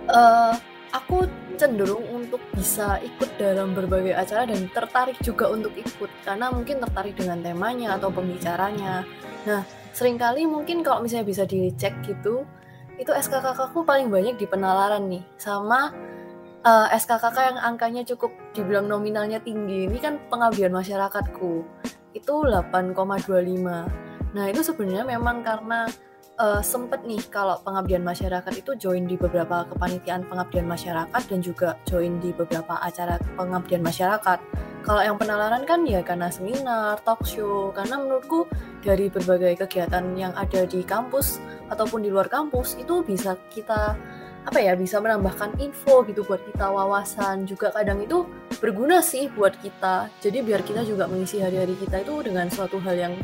uh, 0.09 0.57
aku 0.91 1.27
cenderung 1.55 2.03
untuk 2.11 2.41
bisa 2.57 2.99
ikut 3.05 3.37
dalam 3.37 3.77
berbagai 3.77 4.17
acara 4.17 4.49
dan 4.49 4.67
tertarik 4.73 5.19
juga 5.21 5.53
untuk 5.53 5.75
ikut 5.77 6.11
karena 6.25 6.49
mungkin 6.49 6.81
tertarik 6.81 7.15
dengan 7.15 7.45
temanya 7.45 8.01
atau 8.01 8.09
pembicaranya. 8.09 9.05
Nah, 9.45 9.63
sering 9.93 10.17
kali 10.17 10.49
mungkin 10.49 10.81
kalau 10.81 11.05
misalnya 11.05 11.27
bisa 11.29 11.45
dicek 11.45 11.95
gitu, 12.07 12.49
itu 12.97 13.11
SKKK 13.11 13.73
aku 13.73 13.85
paling 13.85 14.09
banyak 14.09 14.37
di 14.37 14.47
penalaran 14.49 15.09
nih 15.09 15.25
sama 15.37 15.93
uh, 16.65 16.87
eh, 16.89 16.97
SKKK 16.97 17.37
yang 17.55 17.59
angkanya 17.61 18.03
cukup 18.05 18.33
dibilang 18.53 18.89
nominalnya 18.89 19.41
tinggi. 19.41 19.89
Ini 19.89 19.99
kan 20.01 20.15
pengabdian 20.29 20.73
masyarakatku. 20.73 21.65
Itu 22.13 22.45
8,25. 22.45 24.35
Nah, 24.35 24.45
itu 24.47 24.61
sebenarnya 24.63 25.05
memang 25.07 25.43
karena 25.43 25.87
uh, 26.41 26.63
sempet 26.65 27.05
nih 27.05 27.21
kalau 27.29 27.61
pengabdian 27.61 28.01
masyarakat 28.01 28.51
itu 28.57 28.73
join 28.81 29.05
di 29.05 29.21
beberapa 29.21 29.69
kepanitiaan 29.69 30.25
pengabdian 30.25 30.65
masyarakat 30.65 31.23
dan 31.29 31.39
juga 31.45 31.77
join 31.85 32.17
di 32.19 32.33
beberapa 32.33 32.81
acara 32.81 33.21
pengabdian 33.37 33.85
masyarakat. 33.85 34.41
Kalau 34.81 35.05
yang 35.05 35.21
penalaran 35.21 35.69
kan 35.69 35.85
ya 35.85 36.01
karena 36.01 36.33
seminar, 36.33 36.97
talk 37.05 37.21
show, 37.29 37.69
karena 37.77 38.01
menurutku 38.01 38.49
dari 38.81 39.13
berbagai 39.13 39.69
kegiatan 39.69 40.17
yang 40.17 40.33
ada 40.33 40.65
di 40.65 40.81
kampus 40.81 41.37
ataupun 41.69 42.01
di 42.01 42.09
luar 42.09 42.33
kampus 42.33 42.81
itu 42.81 43.05
bisa 43.05 43.37
kita 43.53 43.93
apa 44.41 44.57
ya 44.57 44.73
bisa 44.73 44.97
menambahkan 45.05 45.61
info 45.61 46.01
gitu 46.09 46.25
buat 46.25 46.41
kita 46.41 46.73
wawasan 46.73 47.45
juga 47.45 47.77
kadang 47.77 48.01
itu 48.01 48.25
berguna 48.57 49.05
sih 49.05 49.29
buat 49.29 49.53
kita 49.61 50.09
jadi 50.25 50.41
biar 50.41 50.65
kita 50.65 50.81
juga 50.89 51.05
mengisi 51.05 51.45
hari-hari 51.45 51.77
kita 51.77 52.01
itu 52.01 52.25
dengan 52.25 52.49
suatu 52.49 52.81
hal 52.81 52.97
yang 52.97 53.15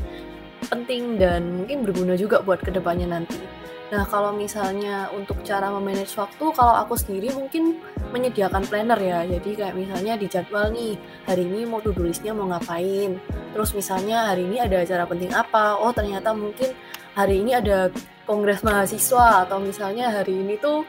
penting 0.68 1.20
dan 1.20 1.62
mungkin 1.62 1.86
berguna 1.86 2.14
juga 2.18 2.42
buat 2.42 2.60
ke 2.60 2.72
depannya 2.74 3.20
nanti. 3.20 3.38
Nah, 3.86 4.02
kalau 4.10 4.34
misalnya 4.34 5.06
untuk 5.14 5.46
cara 5.46 5.70
memanage 5.70 6.18
waktu, 6.18 6.42
kalau 6.50 6.74
aku 6.74 6.98
sendiri 6.98 7.30
mungkin 7.30 7.78
menyediakan 8.10 8.66
planner 8.66 8.98
ya. 8.98 9.22
Jadi 9.22 9.54
kayak 9.54 9.78
misalnya 9.78 10.18
di 10.18 10.26
jadwal 10.26 10.74
nih, 10.74 10.98
hari 11.22 11.46
ini 11.46 11.62
mau 11.70 11.78
to-do 11.78 12.02
listnya 12.02 12.34
mau 12.34 12.50
ngapain. 12.50 13.14
Terus 13.54 13.70
misalnya 13.78 14.34
hari 14.34 14.50
ini 14.50 14.58
ada 14.58 14.82
acara 14.82 15.06
penting 15.06 15.30
apa. 15.30 15.78
Oh, 15.78 15.94
ternyata 15.94 16.34
mungkin 16.34 16.74
hari 17.14 17.46
ini 17.46 17.54
ada 17.54 17.94
kongres 18.26 18.66
mahasiswa. 18.66 19.46
Atau 19.46 19.62
misalnya 19.62 20.10
hari 20.10 20.34
ini 20.34 20.58
tuh 20.58 20.82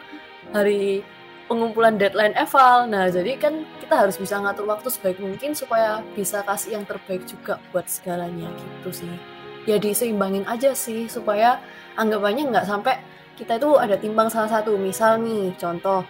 hari 0.49 1.05
pengumpulan 1.45 2.01
deadline 2.01 2.33
eval. 2.33 2.89
Nah, 2.89 3.13
jadi 3.13 3.37
kan 3.37 3.61
kita 3.77 3.93
harus 3.93 4.17
bisa 4.17 4.41
ngatur 4.41 4.65
waktu 4.65 4.89
sebaik 4.89 5.21
mungkin 5.21 5.53
supaya 5.53 6.01
bisa 6.17 6.41
kasih 6.41 6.81
yang 6.81 6.85
terbaik 6.89 7.29
juga 7.29 7.61
buat 7.69 7.85
segalanya 7.85 8.49
gitu 8.57 9.05
sih 9.05 9.36
ya 9.67 9.75
diseimbangin 9.75 10.47
aja 10.47 10.71
sih 10.71 11.11
supaya 11.11 11.59
anggapannya 11.99 12.49
nggak 12.49 12.65
sampai 12.65 12.95
kita 13.35 13.59
itu 13.59 13.75
ada 13.77 13.99
timbang 13.99 14.31
salah 14.31 14.49
satu 14.49 14.79
misal 14.79 15.19
nih 15.19 15.53
contoh 15.59 16.01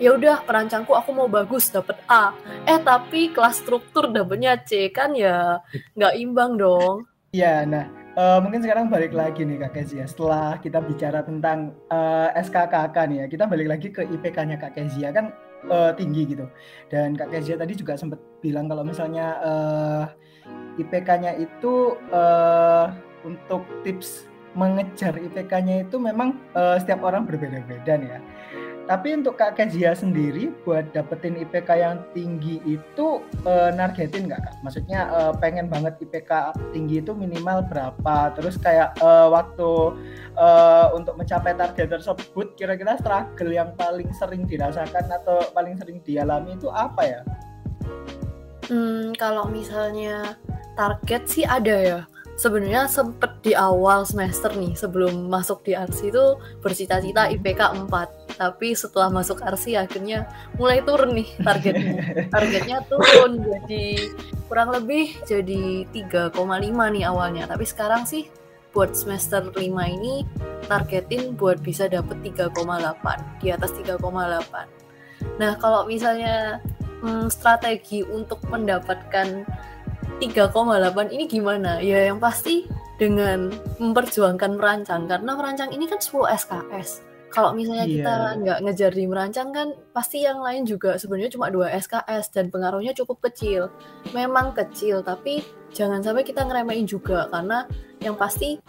ya 0.00 0.16
udah 0.16 0.42
perancangku 0.42 0.96
aku 0.96 1.12
mau 1.12 1.28
bagus 1.28 1.68
dapet 1.68 2.00
A 2.08 2.32
eh 2.64 2.80
tapi 2.80 3.30
kelas 3.30 3.62
struktur 3.62 4.08
dapetnya 4.08 4.56
C 4.64 4.88
kan 4.88 5.12
ya 5.12 5.60
nggak 5.94 6.14
imbang 6.18 6.56
dong 6.56 7.06
Iya, 7.34 7.66
nah 7.66 7.90
uh, 8.14 8.38
mungkin 8.38 8.62
sekarang 8.62 8.86
balik 8.86 9.10
lagi 9.10 9.42
nih 9.42 9.58
Kak 9.66 9.74
Kezia. 9.74 10.06
Setelah 10.06 10.54
kita 10.62 10.78
bicara 10.78 11.26
tentang 11.26 11.74
uh, 11.90 12.30
eh, 12.30 12.46
SKKK 12.46 12.96
nih 13.10 13.18
ya, 13.18 13.26
kita 13.26 13.44
balik 13.50 13.66
lagi 13.66 13.90
ke 13.90 14.06
IPK-nya 14.06 14.54
Kak 14.54 14.78
Kezia 14.78 15.10
kan 15.10 15.34
uh, 15.66 15.90
tinggi 15.98 16.30
gitu. 16.30 16.46
Dan 16.86 17.18
Kak 17.18 17.34
Kezia 17.34 17.58
tadi 17.58 17.74
juga 17.74 17.98
sempat 17.98 18.22
bilang 18.38 18.70
kalau 18.70 18.86
misalnya 18.86 19.26
uh, 19.42 20.04
IPK-nya 20.78 21.38
itu 21.38 21.98
uh, 22.10 22.90
untuk 23.24 23.64
tips 23.82 24.28
mengejar 24.54 25.18
IPK-nya 25.18 25.86
itu 25.86 25.98
memang 25.98 26.38
uh, 26.54 26.78
setiap 26.78 27.02
orang 27.02 27.26
berbeda-beda 27.26 27.98
ya. 27.98 28.18
Tapi 28.84 29.16
untuk 29.16 29.40
Kak 29.40 29.56
Kezia 29.56 29.96
sendiri 29.96 30.52
buat 30.60 30.92
dapetin 30.92 31.40
IPK 31.40 31.70
yang 31.72 32.04
tinggi 32.12 32.60
itu 32.68 33.24
uh, 33.48 33.72
nargetin 33.72 34.28
nggak 34.28 34.44
Kak? 34.44 34.54
Maksudnya 34.60 35.08
uh, 35.08 35.32
pengen 35.40 35.72
banget 35.72 35.96
IPK 36.04 36.52
tinggi 36.76 37.00
itu 37.00 37.16
minimal 37.16 37.64
berapa? 37.64 38.36
Terus 38.36 38.60
kayak 38.60 38.92
uh, 39.00 39.32
waktu 39.32 39.96
uh, 40.36 40.92
untuk 40.92 41.16
mencapai 41.16 41.56
target 41.56 41.96
tersebut 41.96 42.52
kira-kira 42.60 43.00
struggle 43.00 43.56
yang 43.56 43.72
paling 43.72 44.12
sering 44.12 44.44
dirasakan 44.44 45.08
atau 45.08 45.40
paling 45.56 45.80
sering 45.80 46.04
dialami 46.04 46.52
itu 46.52 46.68
apa 46.68 47.02
ya? 47.08 47.20
Hmm, 48.68 49.16
kalau 49.16 49.48
misalnya 49.48 50.36
target 50.76 51.22
sih 51.26 51.44
ada 51.46 51.76
ya. 51.76 52.00
Sebenarnya 52.34 52.90
sempet 52.90 53.30
di 53.46 53.54
awal 53.54 54.02
semester 54.02 54.50
nih 54.58 54.74
sebelum 54.74 55.30
masuk 55.30 55.62
di 55.62 55.78
arsi 55.78 56.10
itu 56.10 56.34
bercita-cita 56.58 57.30
IPK 57.30 57.86
4 57.86 58.34
tapi 58.34 58.74
setelah 58.74 59.06
masuk 59.06 59.38
arsi 59.46 59.78
akhirnya 59.78 60.26
mulai 60.58 60.82
turun 60.82 61.14
nih 61.14 61.30
targetnya. 61.38 61.94
Targetnya 62.34 62.78
turun 62.90 63.38
jadi 63.38 64.10
kurang 64.50 64.74
lebih 64.74 65.14
jadi 65.22 65.86
3,5 65.94 66.34
nih 66.74 67.04
awalnya. 67.06 67.46
Tapi 67.46 67.62
sekarang 67.62 68.02
sih 68.02 68.26
buat 68.74 68.90
semester 68.98 69.54
5 69.54 69.62
ini 69.62 70.26
targetin 70.66 71.38
buat 71.38 71.62
bisa 71.62 71.86
dapet 71.86 72.18
3,8 72.34 72.50
di 73.38 73.54
atas 73.54 73.70
3,8 73.78 74.02
nah 75.38 75.54
kalau 75.62 75.86
misalnya 75.86 76.58
hmm, 77.00 77.30
strategi 77.30 78.02
untuk 78.02 78.42
mendapatkan 78.50 79.46
3,8 80.22 81.10
ini 81.10 81.24
gimana? 81.26 81.82
Ya 81.82 82.06
yang 82.06 82.22
pasti 82.22 82.68
dengan 83.00 83.50
memperjuangkan 83.82 84.54
merancang 84.54 85.10
karena 85.10 85.34
merancang 85.34 85.70
ini 85.74 85.90
kan 85.90 85.98
10 85.98 86.30
SKS. 86.30 87.02
Kalau 87.34 87.50
misalnya 87.50 87.90
yeah. 87.90 87.94
kita 87.98 88.14
nggak 88.46 88.58
ngejar 88.62 88.92
di 88.94 89.04
merancang 89.10 89.50
kan 89.50 89.74
pasti 89.90 90.22
yang 90.22 90.38
lain 90.38 90.62
juga 90.62 90.94
sebenarnya 90.94 91.34
cuma 91.34 91.50
dua 91.50 91.66
SKS 91.74 92.30
dan 92.30 92.46
pengaruhnya 92.46 92.94
cukup 92.94 93.26
kecil. 93.26 93.74
Memang 94.14 94.54
kecil 94.54 95.02
tapi 95.02 95.42
jangan 95.74 95.98
sampai 95.98 96.22
kita 96.22 96.46
ngeremehin 96.46 96.86
juga 96.86 97.26
karena 97.34 97.66
yang 97.98 98.14
pasti 98.14 98.62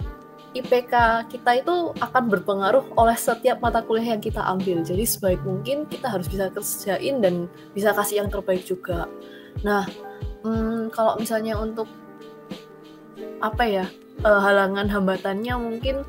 IPK 0.58 1.28
kita 1.30 1.62
itu 1.62 1.94
akan 2.00 2.32
berpengaruh 2.32 2.98
oleh 2.98 3.14
setiap 3.14 3.62
mata 3.62 3.86
kuliah 3.86 4.18
yang 4.18 4.24
kita 4.24 4.42
ambil. 4.42 4.82
Jadi 4.82 5.06
sebaik 5.06 5.46
mungkin 5.46 5.86
kita 5.86 6.10
harus 6.10 6.26
bisa 6.26 6.50
kerjain 6.50 7.22
dan 7.22 7.46
bisa 7.78 7.94
kasih 7.94 8.26
yang 8.26 8.34
terbaik 8.34 8.66
juga. 8.66 9.06
Nah, 9.62 9.86
hmm, 10.46 10.94
kalau 10.94 11.18
misalnya 11.18 11.58
untuk 11.58 11.90
apa 13.42 13.64
ya 13.66 13.86
uh, 14.22 14.42
halangan 14.42 14.88
hambatannya 14.88 15.54
mungkin 15.58 16.06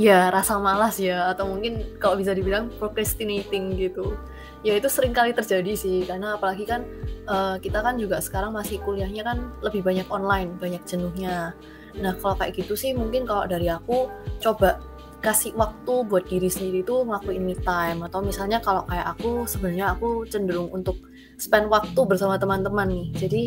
ya 0.00 0.32
rasa 0.32 0.56
malas 0.56 0.96
ya 0.96 1.32
atau 1.32 1.48
mungkin 1.48 1.96
kalau 2.00 2.16
bisa 2.20 2.36
dibilang 2.36 2.68
procrastinating 2.76 3.76
gitu. 3.76 4.16
Ya 4.60 4.76
itu 4.76 4.92
sering 4.92 5.16
kali 5.16 5.32
terjadi 5.32 5.72
sih 5.72 6.04
karena 6.04 6.36
apalagi 6.36 6.68
kan 6.68 6.84
uh, 7.24 7.56
kita 7.56 7.80
kan 7.80 7.96
juga 7.96 8.20
sekarang 8.20 8.52
masih 8.52 8.76
kuliahnya 8.84 9.24
kan 9.24 9.52
lebih 9.64 9.80
banyak 9.80 10.08
online 10.12 10.52
banyak 10.60 10.84
jenuhnya. 10.84 11.56
Nah 11.96 12.12
kalau 12.20 12.36
kayak 12.36 12.60
gitu 12.60 12.76
sih 12.76 12.92
mungkin 12.92 13.24
kalau 13.24 13.48
dari 13.48 13.72
aku 13.72 14.08
coba 14.40 14.80
kasih 15.20 15.52
waktu 15.52 15.94
buat 16.08 16.24
diri 16.28 16.48
sendiri 16.48 16.80
tuh 16.80 17.04
ngelakuin 17.04 17.44
me 17.44 17.56
time. 17.60 18.00
Atau 18.04 18.24
misalnya 18.24 18.60
kalau 18.60 18.88
kayak 18.88 19.16
aku 19.16 19.44
sebenarnya 19.44 19.96
aku 19.96 20.24
cenderung 20.28 20.72
untuk 20.72 20.96
spend 21.40 21.72
waktu 21.72 22.00
bersama 22.04 22.36
teman-teman 22.36 22.86
nih. 22.86 23.06
Jadi 23.16 23.42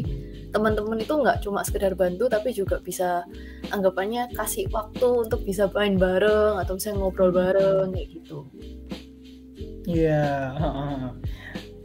teman-teman 0.53 1.01
itu 1.01 1.13
nggak 1.13 1.41
cuma 1.45 1.65
sekedar 1.65 1.97
bantu 1.97 2.29
tapi 2.29 2.53
juga 2.53 2.77
bisa 2.81 3.25
anggapannya 3.73 4.29
kasih 4.37 4.69
waktu 4.69 5.25
untuk 5.25 5.41
bisa 5.45 5.65
main 5.73 5.97
bareng 5.97 6.61
atau 6.61 6.77
bisa 6.77 6.93
ngobrol 6.93 7.33
bareng 7.33 7.93
kayak 7.93 8.09
gitu. 8.09 8.45
Iya. 9.89 10.53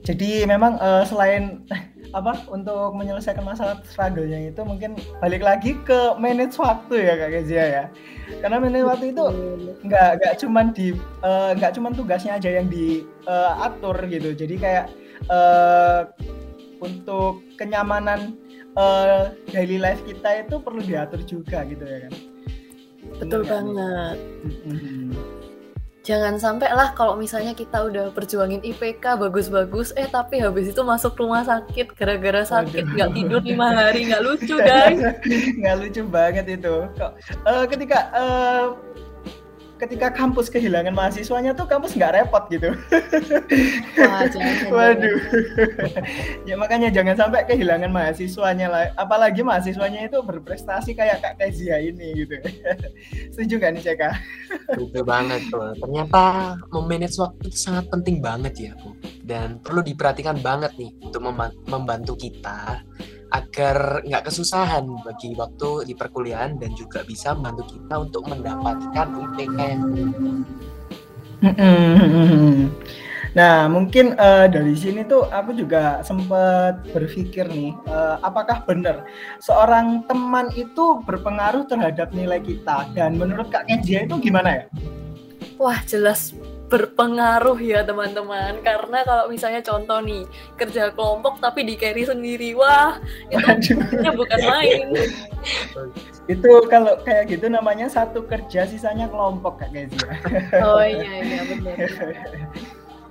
Jadi 0.08 0.48
memang 0.48 0.80
uh, 0.80 1.04
selain 1.04 1.68
apa 2.16 2.40
untuk 2.48 2.96
menyelesaikan 2.96 3.44
masalah 3.44 3.84
struggle-nya 3.84 4.48
itu 4.48 4.64
mungkin 4.64 4.96
balik 5.20 5.44
lagi 5.44 5.76
ke 5.84 6.16
manage 6.16 6.56
waktu 6.56 7.04
ya 7.04 7.14
kak 7.20 7.30
Kezia 7.36 7.64
ya. 7.68 7.84
Karena 8.40 8.56
manage 8.56 8.88
waktu 8.88 9.12
itu 9.12 9.24
nggak 9.84 10.10
nggak 10.20 10.34
cuman 10.40 10.72
di 10.72 10.96
uh, 11.20 11.52
nggak 11.52 11.76
cuman 11.76 11.92
tugasnya 11.92 12.40
aja 12.40 12.48
yang 12.56 12.72
diatur 12.72 13.96
uh, 14.00 14.08
gitu. 14.08 14.32
Jadi 14.32 14.54
kayak 14.56 14.88
uh, 15.26 16.06
untuk 16.78 17.42
kenyamanan 17.58 18.38
uh, 18.78 19.34
daily 19.50 19.82
life 19.82 20.02
kita 20.06 20.46
itu 20.46 20.62
perlu 20.62 20.80
diatur 20.82 21.20
juga 21.26 21.66
gitu 21.66 21.82
ya 21.82 22.06
kan? 22.06 22.14
Betul 23.18 23.42
Benar, 23.42 23.50
banget. 23.50 24.16
Jangan 26.06 26.40
sampai 26.40 26.72
lah 26.72 26.96
kalau 26.96 27.20
misalnya 27.20 27.52
kita 27.52 27.84
udah 27.84 28.08
perjuangin 28.16 28.64
IPK 28.64 29.20
bagus-bagus 29.20 29.92
eh 29.92 30.08
tapi 30.08 30.40
habis 30.40 30.72
itu 30.72 30.80
masuk 30.80 31.12
rumah 31.20 31.44
sakit 31.44 31.92
gara-gara 31.92 32.48
sakit 32.48 32.96
nggak 32.96 33.12
tidur 33.12 33.44
lima 33.44 33.76
hari 33.76 34.08
nggak 34.08 34.24
lucu 34.24 34.56
guys 34.56 34.96
nggak 35.60 35.76
lucu 35.76 36.02
banget 36.08 36.48
itu. 36.48 36.88
Kok 36.96 37.12
uh, 37.44 37.64
ketika 37.68 38.08
uh, 38.16 38.66
ketika 39.78 40.10
kampus 40.10 40.50
kehilangan 40.50 40.90
mahasiswanya 40.90 41.54
tuh 41.54 41.64
kampus 41.70 41.94
nggak 41.94 42.18
repot 42.18 42.44
gitu. 42.50 42.74
Wah, 44.02 44.26
jangan, 44.26 44.54
Waduh. 44.74 45.18
ya 46.44 46.54
makanya 46.58 46.90
jangan 46.90 47.14
sampai 47.14 47.46
kehilangan 47.46 47.88
mahasiswanya 47.88 48.66
lah. 48.68 48.84
Apalagi 48.98 49.46
mahasiswanya 49.46 50.10
itu 50.10 50.18
berprestasi 50.18 50.98
kayak 50.98 51.22
Kak 51.22 51.38
Kezia 51.38 51.78
ini 51.78 52.26
gitu. 52.26 52.36
Setuju 53.32 53.54
nggak 53.62 53.72
nih 53.78 53.82
Ceka? 53.86 54.10
Betul 54.74 55.04
banget 55.06 55.46
tuh. 55.48 55.72
Ternyata 55.78 56.54
memanage 56.74 57.16
waktu 57.22 57.46
itu 57.46 57.58
sangat 57.58 57.86
penting 57.88 58.18
banget 58.18 58.54
ya, 58.58 58.72
Bu. 58.82 58.98
Dan 59.22 59.62
perlu 59.62 59.80
diperhatikan 59.86 60.42
banget 60.42 60.74
nih 60.74 60.90
untuk 61.06 61.22
membantu 61.70 62.18
kita 62.18 62.82
agar 63.32 64.00
nggak 64.04 64.24
kesusahan 64.28 64.88
bagi 65.04 65.36
waktu 65.36 65.84
di 65.88 65.94
perkuliahan 65.96 66.56
dan 66.56 66.72
juga 66.72 67.04
bisa 67.04 67.36
membantu 67.36 67.76
kita 67.76 67.94
untuk 68.00 68.22
mendapatkan 68.28 69.06
IPK 69.12 69.58
yang 69.58 69.82
Nah, 73.36 73.68
mungkin 73.68 74.16
uh, 74.16 74.48
dari 74.48 74.72
sini 74.72 75.04
tuh 75.04 75.28
aku 75.28 75.52
juga 75.52 76.00
sempat 76.00 76.80
berpikir 76.90 77.46
nih, 77.46 77.76
uh, 77.86 78.16
apakah 78.24 78.64
benar 78.64 79.04
seorang 79.38 80.02
teman 80.08 80.48
itu 80.56 81.04
berpengaruh 81.04 81.68
terhadap 81.68 82.10
nilai 82.16 82.40
kita? 82.40 82.88
Dan 82.96 83.20
menurut 83.20 83.52
Kak 83.52 83.68
Kenjia 83.68 84.08
itu 84.08 84.16
gimana 84.18 84.64
ya? 84.64 84.64
Wah, 85.60 85.78
jelas 85.84 86.32
berpengaruh 86.68 87.58
ya 87.58 87.80
teman-teman. 87.82 88.60
Karena 88.60 89.02
kalau 89.02 89.24
misalnya 89.32 89.64
contoh 89.64 89.98
nih 90.04 90.28
kerja 90.54 90.92
kelompok 90.92 91.40
tapi 91.40 91.64
di 91.64 91.74
carry 91.74 92.04
sendiri 92.04 92.52
wah 92.54 93.00
itu 93.32 93.74
bukan 94.20 94.40
main. 94.44 94.86
Itu 96.28 96.68
kalau 96.68 97.00
kayak 97.02 97.32
gitu 97.32 97.48
namanya 97.48 97.88
satu 97.88 98.22
kerja 98.28 98.68
sisanya 98.68 99.08
kelompok 99.08 99.64
kak 99.64 99.72
oh 100.64 100.84
iya 100.84 101.12
iya 101.24 101.40
benar. 101.48 101.76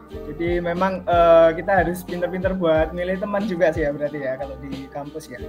Jadi 0.08 0.64
memang 0.64 1.04
uh, 1.04 1.52
kita 1.52 1.84
harus 1.84 2.00
pinter-pinter 2.02 2.56
buat 2.56 2.96
milih 2.96 3.20
teman 3.20 3.44
juga 3.44 3.76
sih 3.76 3.84
ya 3.84 3.92
berarti 3.92 4.20
ya 4.24 4.34
kalau 4.40 4.56
di 4.64 4.88
kampus 4.88 5.28
ya 5.28 5.42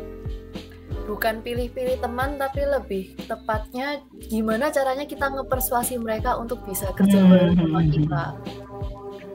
bukan 1.09 1.41
pilih-pilih 1.41 2.05
teman 2.05 2.37
tapi 2.37 2.69
lebih 2.69 3.17
tepatnya 3.25 4.05
gimana 4.29 4.69
caranya 4.69 5.09
kita 5.09 5.33
ngepersuasi 5.33 5.97
mereka 5.97 6.37
untuk 6.37 6.61
bisa 6.69 6.93
kerja 6.93 7.17
hmm, 7.17 7.31
bareng 7.33 7.55
sama 7.57 7.81
hmm, 7.81 7.91
kita. 7.97 8.25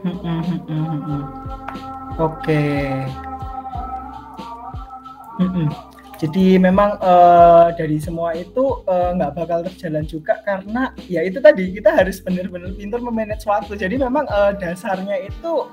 Hmm, 0.06 1.24
Oke. 2.22 2.64
Jadi 6.22 6.56
memang 6.62 7.02
uh, 7.04 7.74
dari 7.76 8.00
semua 8.00 8.32
itu 8.32 8.86
eh, 8.88 9.10
nggak 9.18 9.32
uh, 9.34 9.36
bakal 9.36 9.60
terjalan 9.68 10.08
juga 10.08 10.40
karena 10.48 10.96
ya 11.12 11.20
itu 11.20 11.44
tadi 11.44 11.74
kita 11.76 11.92
harus 11.92 12.24
benar-benar 12.24 12.72
pintar 12.80 13.04
memanage 13.04 13.44
waktu. 13.44 13.76
Jadi 13.76 14.00
memang 14.00 14.24
uh, 14.32 14.56
dasarnya 14.56 15.20
itu 15.20 15.68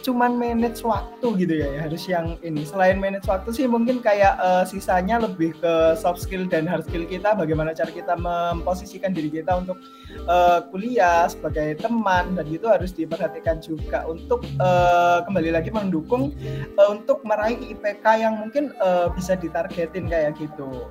cuman 0.00 0.36
manage 0.36 0.80
waktu 0.82 1.26
gitu 1.44 1.54
ya, 1.60 1.68
ya. 1.76 1.80
Harus 1.86 2.04
yang 2.08 2.36
ini. 2.40 2.64
Selain 2.64 2.96
manage 2.96 3.28
waktu 3.28 3.50
sih 3.52 3.66
mungkin 3.68 4.00
kayak 4.00 4.36
uh, 4.40 4.64
sisanya 4.64 5.20
lebih 5.20 5.56
ke 5.60 5.96
soft 5.96 6.24
skill 6.24 6.48
dan 6.48 6.64
hard 6.64 6.84
skill 6.88 7.04
kita. 7.06 7.36
Bagaimana 7.36 7.76
cara 7.76 7.92
kita 7.92 8.16
memposisikan 8.16 9.12
diri 9.12 9.30
kita 9.30 9.60
untuk 9.60 9.78
uh, 10.26 10.64
kuliah 10.72 11.28
sebagai 11.28 11.78
teman. 11.78 12.34
Dan 12.34 12.46
itu 12.48 12.66
harus 12.66 12.90
diperhatikan 12.96 13.60
juga 13.60 14.08
untuk 14.08 14.42
uh, 14.58 15.22
kembali 15.24 15.50
lagi 15.54 15.70
mendukung 15.70 16.32
uh, 16.80 16.88
untuk 16.90 17.22
meraih 17.22 17.60
IPK 17.60 18.04
yang 18.20 18.40
mungkin 18.40 18.72
uh, 18.80 19.12
bisa 19.12 19.36
ditargetin 19.36 20.08
kayak 20.08 20.36
gitu. 20.40 20.88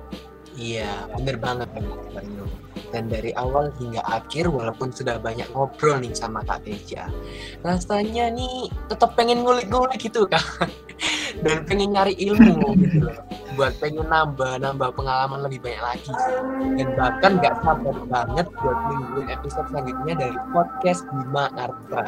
Iya, 0.60 1.08
bener 1.16 1.40
banget. 1.40 1.68
Dan 2.92 3.08
dari 3.08 3.32
awal 3.32 3.72
hingga 3.80 4.04
akhir, 4.04 4.52
walaupun 4.52 4.92
sudah 4.92 5.16
banyak 5.16 5.48
ngobrol 5.56 5.96
nih 6.02 6.12
sama 6.12 6.44
Kak 6.44 6.68
Teja, 6.68 7.08
rasanya 7.64 8.28
nih 8.28 8.68
tetap 8.92 9.16
pengen 9.16 9.40
ngulik-ngulik 9.40 9.96
gitu 9.96 10.28
kan. 10.28 10.44
Dan 11.44 11.64
pengen 11.64 11.96
nyari 11.96 12.12
ilmu 12.18 12.76
gitu. 12.76 13.08
Buat 13.56 13.80
pengen 13.80 14.04
nambah-nambah 14.04 14.92
pengalaman 14.92 15.48
lebih 15.48 15.64
banyak 15.64 15.80
lagi. 15.80 16.12
Dan 16.76 16.92
bahkan 16.98 17.40
gak 17.40 17.56
sabar 17.64 17.96
banget 18.10 18.46
buat 18.60 18.78
mingguin 18.92 19.28
episode 19.32 19.66
selanjutnya 19.72 20.14
dari 20.28 20.38
podcast 20.52 21.08
Bima 21.08 21.48
Arta. 21.56 22.04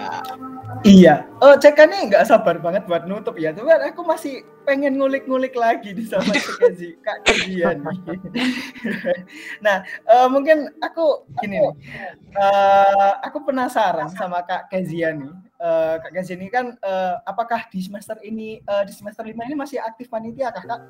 Iya, 0.80 1.28
oh 1.44 1.54
cek 1.60 1.76
nih 1.76 2.08
nggak 2.08 2.24
sabar 2.24 2.56
banget 2.56 2.88
buat 2.88 3.04
nutup 3.04 3.36
ya. 3.36 3.52
Cuman 3.52 3.92
aku 3.92 4.00
masih 4.00 4.40
pengen 4.64 4.96
ngulik-ngulik 4.96 5.52
lagi 5.52 5.92
di 5.92 6.08
sama 6.08 6.32
Kezi, 6.32 6.96
Kak 7.04 7.28
Kezian 7.28 7.84
nih. 7.84 8.18
nah, 9.64 9.84
uh, 10.08 10.26
mungkin 10.32 10.72
aku 10.80 11.28
gini 11.44 11.60
nih, 11.60 11.72
uh, 12.38 13.12
aku 13.20 13.44
penasaran 13.44 14.08
sama 14.16 14.42
Kak 14.48 14.72
Kezian 14.72 15.28
nih. 15.28 15.34
Uh, 15.62 15.94
Kak 16.00 16.12
Kezian 16.16 16.40
ini 16.40 16.50
kan, 16.50 16.74
uh, 16.80 17.20
apakah 17.28 17.68
di 17.68 17.84
semester 17.84 18.16
ini, 18.24 18.62
uh, 18.66 18.82
di 18.82 18.92
semester 18.94 19.22
lima 19.22 19.44
ini 19.46 19.54
masih 19.58 19.78
aktif 19.78 20.08
panitia 20.08 20.50
kak? 20.50 20.80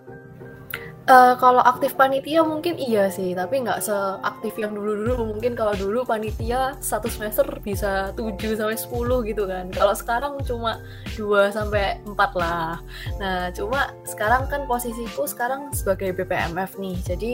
Uh, 1.02 1.34
kalau 1.42 1.58
aktif 1.66 1.98
panitia 1.98 2.46
mungkin 2.46 2.78
iya 2.78 3.10
sih, 3.10 3.34
tapi 3.34 3.58
nggak 3.58 3.82
seaktif 3.82 4.54
yang 4.54 4.70
dulu-dulu. 4.70 5.34
Mungkin 5.34 5.58
kalau 5.58 5.74
dulu 5.74 6.06
panitia 6.06 6.78
satu 6.78 7.10
semester 7.10 7.42
bisa 7.58 8.14
7 8.14 8.38
sampai 8.54 8.78
10 8.78 9.26
gitu 9.26 9.42
kan. 9.50 9.66
Kalau 9.74 9.98
sekarang 9.98 10.38
cuma 10.46 10.78
2 11.18 11.50
sampai 11.50 11.98
4 12.06 12.38
lah. 12.38 12.78
Nah, 13.18 13.50
cuma 13.50 13.90
sekarang 14.06 14.46
kan 14.46 14.62
posisiku 14.70 15.26
sekarang 15.26 15.74
sebagai 15.74 16.14
BPMF 16.14 16.78
nih. 16.78 16.94
Jadi 17.02 17.30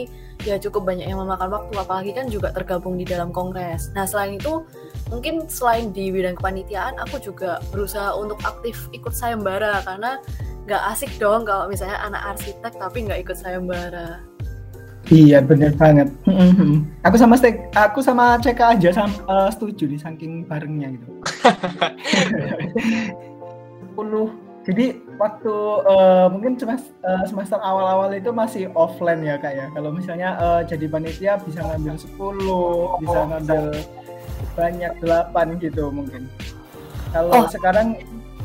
ya 0.49 0.57
cukup 0.57 0.89
banyak 0.89 1.05
yang 1.05 1.21
memakan 1.21 1.53
waktu 1.53 1.73
apalagi 1.77 2.11
kan 2.17 2.25
juga 2.25 2.49
tergabung 2.49 2.97
di 2.97 3.05
dalam 3.05 3.29
kongres. 3.29 3.93
Nah, 3.93 4.09
selain 4.09 4.41
itu 4.41 4.65
mungkin 5.09 5.49
selain 5.49 5.89
di 5.89 6.13
bidang 6.13 6.37
kepanitiaan 6.37 7.01
aku 7.01 7.17
juga 7.21 7.57
berusaha 7.73 8.13
untuk 8.13 8.37
aktif 8.45 8.77
ikut 8.93 9.11
sayembara 9.11 9.81
karena 9.83 10.21
nggak 10.69 10.83
asik 10.93 11.09
dong 11.17 11.49
kalau 11.49 11.65
misalnya 11.65 11.97
anak 12.05 12.37
arsitek 12.37 12.73
tapi 12.77 13.09
nggak 13.09 13.25
ikut 13.25 13.37
sayembara. 13.37 14.21
Iya 15.09 15.41
bener 15.41 15.73
banget. 15.73 16.13
aku 17.01 17.17
sama 17.17 17.33
Stek, 17.33 17.73
aku 17.73 17.99
sama 18.05 18.37
CK 18.37 18.77
aja 18.77 18.89
sam, 18.93 19.09
uh, 19.25 19.49
setuju 19.49 19.89
di 19.89 19.97
saking 19.97 20.45
barengnya 20.45 20.93
gitu. 20.93 21.09
Puluh. 23.97 24.29
Jadi 24.69 25.01
waktu 25.17 25.55
uh, 25.89 26.29
mungkin 26.29 26.53
semester, 26.61 26.93
uh, 27.01 27.25
semester 27.25 27.57
awal-awal 27.57 28.13
itu 28.13 28.29
masih 28.29 28.69
offline 28.77 29.25
ya 29.25 29.41
kak 29.41 29.57
ya. 29.57 29.65
Kalau 29.73 29.89
misalnya 29.89 30.37
uh, 30.37 30.61
jadi 30.61 30.85
panitia 30.85 31.41
bisa 31.41 31.65
ngambil 31.65 31.97
10, 31.97 33.01
bisa 33.01 33.19
ngambil 33.33 33.63
banyak 34.53 34.93
8 35.01 35.59
gitu 35.63 35.89
mungkin. 35.93 36.27
Kalau 37.09 37.45
oh. 37.45 37.49
sekarang 37.49 37.97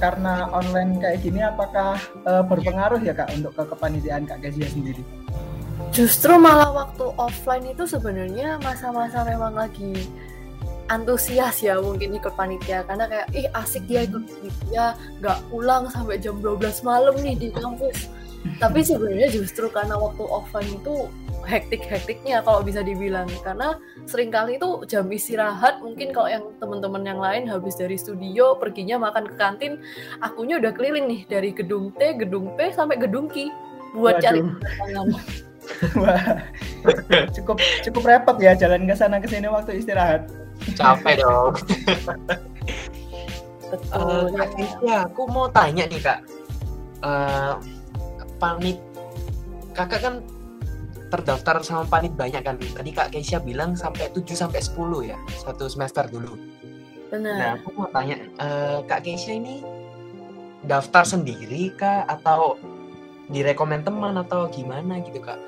karena 0.02 0.50
online 0.50 0.98
kayak 0.98 1.22
gini 1.22 1.40
apakah 1.44 1.96
uh, 2.26 2.42
berpengaruh 2.42 2.98
ya 3.00 3.14
kak 3.14 3.30
untuk 3.36 3.54
ke 3.54 3.64
kepanitiaan 3.68 4.26
kak 4.26 4.42
Kezia 4.42 4.66
sendiri? 4.66 5.02
Justru 5.94 6.34
malah 6.34 6.74
waktu 6.74 7.06
offline 7.14 7.70
itu 7.70 7.86
sebenarnya 7.86 8.58
masa-masa 8.58 9.22
memang 9.22 9.54
lagi 9.54 9.94
antusias 10.92 11.64
ya 11.64 11.80
mungkin 11.80 12.12
ikut 12.18 12.34
panitia 12.36 12.84
karena 12.84 13.08
kayak 13.08 13.28
ih 13.32 13.48
asik 13.56 13.88
dia 13.88 14.04
ikut 14.04 14.20
panitia 14.28 14.86
nggak 15.22 15.38
pulang 15.48 15.88
sampai 15.88 16.20
jam 16.20 16.36
12 16.44 16.60
malam 16.84 17.14
nih 17.24 17.36
di 17.38 17.48
kampus 17.54 18.12
tapi 18.62 18.84
sebenarnya 18.84 19.32
justru 19.32 19.72
karena 19.72 19.96
waktu 19.96 20.24
offline 20.28 20.76
itu 20.76 21.08
hektik-hektiknya 21.44 22.40
kalau 22.42 22.64
bisa 22.64 22.80
dibilang 22.80 23.28
karena 23.44 23.78
sering 24.08 24.32
kali 24.32 24.56
itu 24.56 24.82
jam 24.88 25.06
istirahat 25.12 25.78
mungkin 25.84 26.10
kalau 26.10 26.28
yang 26.28 26.44
teman-teman 26.58 27.02
yang 27.04 27.20
lain 27.20 27.44
habis 27.46 27.76
dari 27.76 27.94
studio 28.00 28.56
perginya 28.56 28.98
makan 28.98 29.28
ke 29.28 29.36
kantin 29.36 29.72
akunya 30.24 30.58
udah 30.58 30.72
keliling 30.72 31.06
nih 31.06 31.20
dari 31.28 31.50
gedung 31.52 31.92
T, 31.96 32.16
gedung 32.16 32.52
P 32.56 32.72
sampai 32.72 32.96
gedung 32.96 33.28
Q 33.28 33.52
buat 33.94 34.18
Waduh. 34.18 34.24
cari 34.24 34.40
Wah, 35.96 36.44
cukup 37.32 37.56
cukup 37.80 38.02
repot 38.04 38.36
ya 38.36 38.52
jalan 38.52 38.84
ke 38.84 38.92
sana 38.92 39.16
ke 39.16 39.24
sini 39.24 39.48
waktu 39.48 39.80
istirahat. 39.80 40.28
Capek 40.76 41.24
dong. 41.24 41.56
betul 43.72 44.28
Uh, 44.36 44.46
Kesia, 44.54 45.08
aku 45.08 45.24
mau 45.32 45.48
tanya 45.48 45.88
nih 45.88 45.98
kak, 45.98 46.20
uh, 47.00 47.58
panit 48.36 48.76
kakak 49.74 50.00
kan 50.00 50.14
terdaftar 51.14 51.62
sama 51.62 51.84
panit 51.86 52.12
banyak 52.18 52.42
kan? 52.42 52.58
Tadi 52.58 52.90
kak 52.90 53.14
Kesia 53.14 53.38
bilang 53.38 53.78
sampai 53.78 54.10
7 54.10 54.26
sampai 54.34 54.58
10 54.58 55.10
ya 55.14 55.18
satu 55.46 55.70
semester 55.70 56.10
dulu. 56.10 56.34
benar 57.14 57.38
Nah, 57.38 57.50
aku 57.62 57.68
mau 57.78 57.86
tanya, 57.94 58.18
uh, 58.42 58.82
kak 58.90 59.06
Kesia 59.06 59.38
ini 59.38 59.62
daftar 60.66 61.06
sendiri 61.06 61.70
kak 61.78 62.10
atau 62.10 62.58
direkomend 63.30 63.86
teman 63.86 64.18
atau 64.18 64.50
gimana 64.50 64.98
gitu 65.06 65.22
kak? 65.22 65.38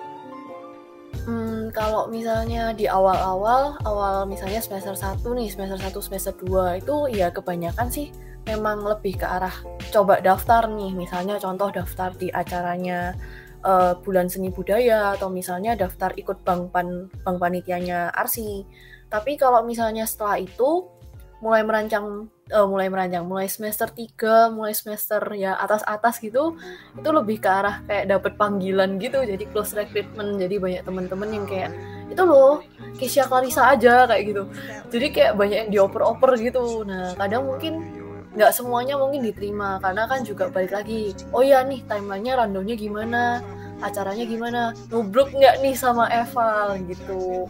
Hmm, 1.26 1.72
kalau 1.74 2.06
misalnya 2.06 2.70
di 2.76 2.86
awal-awal, 2.86 3.80
awal 3.82 4.28
misalnya 4.28 4.62
semester 4.62 4.94
1 4.94 5.24
nih, 5.34 5.48
semester 5.50 5.80
1, 5.80 5.98
semester 5.98 6.34
2 6.44 6.78
itu 6.78 6.96
ya 7.10 7.32
kebanyakan 7.34 7.88
sih 7.90 8.12
memang 8.46 8.86
lebih 8.86 9.18
ke 9.18 9.26
arah 9.26 9.52
coba 9.90 10.22
daftar 10.22 10.70
nih. 10.70 10.94
Misalnya 10.94 11.40
contoh 11.42 11.72
daftar 11.74 12.14
di 12.14 12.30
acaranya 12.30 13.18
eh, 13.66 13.92
Bulan 14.00 14.30
Seni 14.30 14.54
Budaya 14.54 15.18
atau 15.18 15.28
misalnya 15.28 15.74
daftar 15.74 16.14
ikut 16.14 16.46
bank 16.46 16.70
pan 16.70 17.10
bank 17.26 17.36
panitianya 17.42 18.14
Arsi. 18.14 18.62
Tapi 19.10 19.34
kalau 19.34 19.66
misalnya 19.66 20.06
setelah 20.06 20.38
itu 20.38 20.86
mulai 21.42 21.60
merancang 21.66 22.30
eh, 22.48 22.66
mulai 22.66 22.88
merancang 22.88 23.26
mulai 23.28 23.50
semester 23.50 23.90
3, 23.90 24.54
mulai 24.54 24.72
semester 24.72 25.20
ya 25.36 25.58
atas-atas 25.60 26.16
gitu 26.22 26.56
itu 26.96 27.08
lebih 27.12 27.42
ke 27.42 27.48
arah 27.50 27.84
kayak 27.84 28.08
dapet 28.08 28.32
panggilan 28.40 28.96
gitu 28.96 29.20
jadi 29.20 29.44
close 29.52 29.76
recruitment 29.76 30.40
jadi 30.40 30.56
banyak 30.56 30.82
teman-teman 30.86 31.28
yang 31.28 31.44
kayak 31.44 31.70
itu 32.08 32.22
loh 32.24 32.64
Kesia 32.96 33.28
Clarissa 33.28 33.76
aja 33.76 34.08
kayak 34.08 34.22
gitu. 34.32 34.42
Jadi 34.88 35.06
kayak 35.12 35.32
banyak 35.36 35.58
yang 35.66 35.70
dioper-oper 35.74 36.40
gitu. 36.40 36.80
Nah 36.88 37.12
kadang 37.12 37.44
mungkin 37.44 37.84
nggak 38.36 38.52
semuanya 38.52 39.00
mungkin 39.00 39.24
diterima 39.24 39.80
karena 39.80 40.04
kan 40.04 40.20
juga 40.20 40.52
balik 40.52 40.76
lagi 40.76 41.16
oh 41.32 41.40
ya 41.40 41.64
nih 41.64 41.80
timelinenya 41.88 42.36
randomnya 42.36 42.76
gimana 42.76 43.40
acaranya 43.84 44.24
gimana 44.24 44.60
nubruk 44.88 45.32
nggak 45.32 45.60
nih 45.60 45.74
sama 45.76 46.08
Eval 46.12 46.80
gitu 46.88 47.48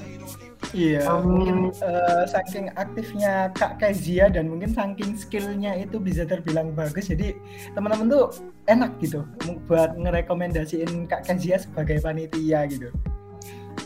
Iya, 0.75 1.05
Um, 1.09 1.37
mungkin 1.37 1.57
eh, 1.71 2.25
saking 2.27 2.73
aktifnya 2.75 3.53
Kak 3.55 3.79
Kezia 3.79 4.33
dan 4.33 4.51
mungkin 4.51 4.73
saking 4.73 5.15
skillnya 5.15 5.77
itu 5.79 6.01
bisa 6.01 6.27
terbilang 6.27 6.73
bagus. 6.75 7.13
Jadi 7.13 7.37
teman-teman 7.77 8.11
tuh 8.11 8.27
enak 8.67 8.91
gitu 8.99 9.23
buat 9.71 9.95
ngerekomendasiin 9.95 11.07
Kak 11.07 11.29
Kezia 11.29 11.61
sebagai 11.61 12.01
panitia 12.03 12.67
gitu. 12.67 12.91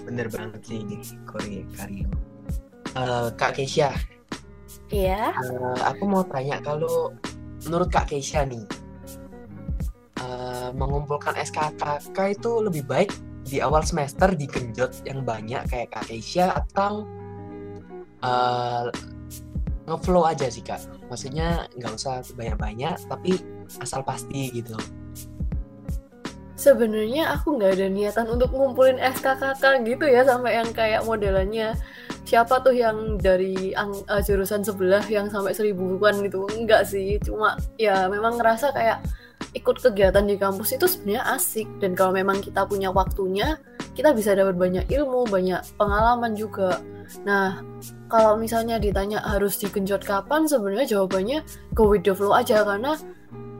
Bener 0.06 0.30
banget 0.32 0.62
sih 0.64 0.80
ini 0.80 1.02
Korea 1.28 1.62
Karyo. 1.76 2.08
Uh, 2.90 3.30
kak 3.38 3.54
Kesia, 3.54 3.94
iya 4.90 5.30
uh, 5.30 5.78
aku 5.86 6.10
mau 6.10 6.26
tanya 6.26 6.58
kalau 6.58 7.14
menurut 7.62 7.86
Kak 7.86 8.10
Kesia 8.10 8.42
nih, 8.42 8.66
uh, 8.66 8.79
mengumpulkan 10.74 11.34
SKKK 11.36 12.16
itu 12.36 12.50
lebih 12.62 12.84
baik 12.86 13.10
di 13.46 13.58
awal 13.58 13.82
semester 13.82 14.30
digenjot 14.32 15.02
yang 15.08 15.24
banyak 15.24 15.64
kayak 15.66 15.90
Kak 15.90 16.06
Kesia 16.06 16.54
atau 16.54 17.08
uh, 18.22 18.92
ngeflow 19.88 20.24
aja 20.28 20.46
sih 20.52 20.62
Kak. 20.62 20.80
Maksudnya 21.08 21.66
nggak 21.74 21.92
usah 21.96 22.22
banyak-banyak 22.36 22.96
tapi 23.08 23.40
asal 23.82 24.04
pasti 24.04 24.50
gitu. 24.54 24.76
sebenarnya 26.60 27.32
aku 27.40 27.56
nggak 27.56 27.72
ada 27.80 27.88
niatan 27.88 28.26
untuk 28.28 28.52
ngumpulin 28.52 29.00
SKKK 29.00 29.80
gitu 29.88 30.04
ya 30.04 30.28
sampai 30.28 30.60
yang 30.60 30.68
kayak 30.76 31.08
modelannya 31.08 31.72
siapa 32.28 32.60
tuh 32.60 32.76
yang 32.76 33.16
dari 33.16 33.72
ang- 33.72 34.04
eh, 34.04 34.20
jurusan 34.20 34.60
sebelah 34.60 35.00
yang 35.08 35.32
sampai 35.32 35.56
seribuan 35.56 36.20
gitu 36.20 36.44
enggak 36.52 36.84
sih 36.84 37.16
cuma 37.24 37.56
ya 37.80 38.06
memang 38.12 38.36
ngerasa 38.36 38.76
kayak 38.76 39.00
ikut 39.52 39.76
kegiatan 39.82 40.24
di 40.24 40.38
kampus 40.38 40.76
itu 40.76 40.86
sebenarnya 40.86 41.24
asik. 41.34 41.66
Dan 41.82 41.98
kalau 41.98 42.14
memang 42.14 42.38
kita 42.40 42.64
punya 42.66 42.92
waktunya 42.94 43.58
kita 43.94 44.14
bisa 44.14 44.32
dapat 44.32 44.54
banyak 44.56 44.86
ilmu 44.88 45.26
banyak 45.26 45.60
pengalaman 45.74 46.32
juga. 46.38 46.78
Nah 47.26 47.60
kalau 48.06 48.38
misalnya 48.38 48.78
ditanya 48.78 49.18
harus 49.22 49.58
digenjot 49.58 50.06
kapan 50.06 50.46
sebenarnya 50.46 50.98
jawabannya 50.98 51.42
go 51.74 51.90
with 51.90 52.06
the 52.06 52.14
flow 52.14 52.32
aja. 52.36 52.62
Karena 52.62 52.94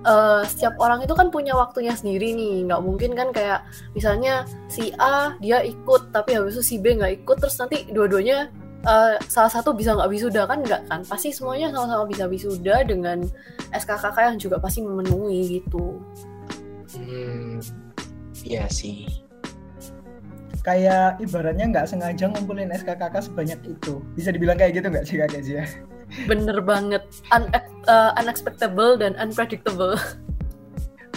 eh, 0.07 0.43
setiap 0.47 0.79
orang 0.79 1.03
itu 1.03 1.13
kan 1.19 1.29
punya 1.35 1.59
waktunya 1.59 1.93
sendiri 1.93 2.33
nih. 2.37 2.71
Nggak 2.71 2.81
mungkin 2.87 3.11
kan 3.19 3.29
kayak 3.35 3.67
misalnya 3.93 4.47
si 4.71 4.95
A 5.03 5.35
dia 5.43 5.65
ikut 5.67 6.15
tapi 6.15 6.39
habis 6.39 6.61
itu 6.61 6.63
si 6.63 6.77
B 6.79 6.95
nggak 6.95 7.25
ikut 7.25 7.37
terus 7.43 7.59
nanti 7.59 7.91
dua-duanya 7.91 8.53
eh, 8.81 9.15
salah 9.27 9.49
satu 9.49 9.73
bisa 9.73 9.93
nggak 9.93 10.09
wisuda 10.09 10.45
kan 10.45 10.65
nggak 10.65 10.83
kan 10.89 11.01
pasti 11.05 11.31
semuanya 11.31 11.69
sama-sama 11.69 12.05
bisa 12.05 12.25
wisuda 12.25 12.83
dengan 12.83 13.25
SKKK 13.71 14.35
yang 14.35 14.39
juga 14.39 14.57
pasti 14.57 14.81
memenuhi 14.81 15.61
gitu 15.61 16.01
Hmm, 16.91 17.63
iya 18.43 18.67
sih. 18.67 19.07
Kayak 20.61 21.23
ibaratnya 21.23 21.71
nggak 21.71 21.87
sengaja 21.87 22.27
ngumpulin 22.27 22.75
SKKK 22.75 23.31
sebanyak 23.31 23.63
itu. 23.63 24.03
Bisa 24.19 24.35
dibilang 24.35 24.59
kayak 24.59 24.75
gitu 24.75 24.91
nggak 24.91 25.07
sih 25.07 25.17
Kak 25.17 25.31
Kezia? 25.31 25.65
bener 26.27 26.59
banget 26.59 27.07
Un- 27.31 27.47
eh, 27.55 28.11
unexpectable 28.19 28.99
dan 28.99 29.15
unpredictable 29.15 29.95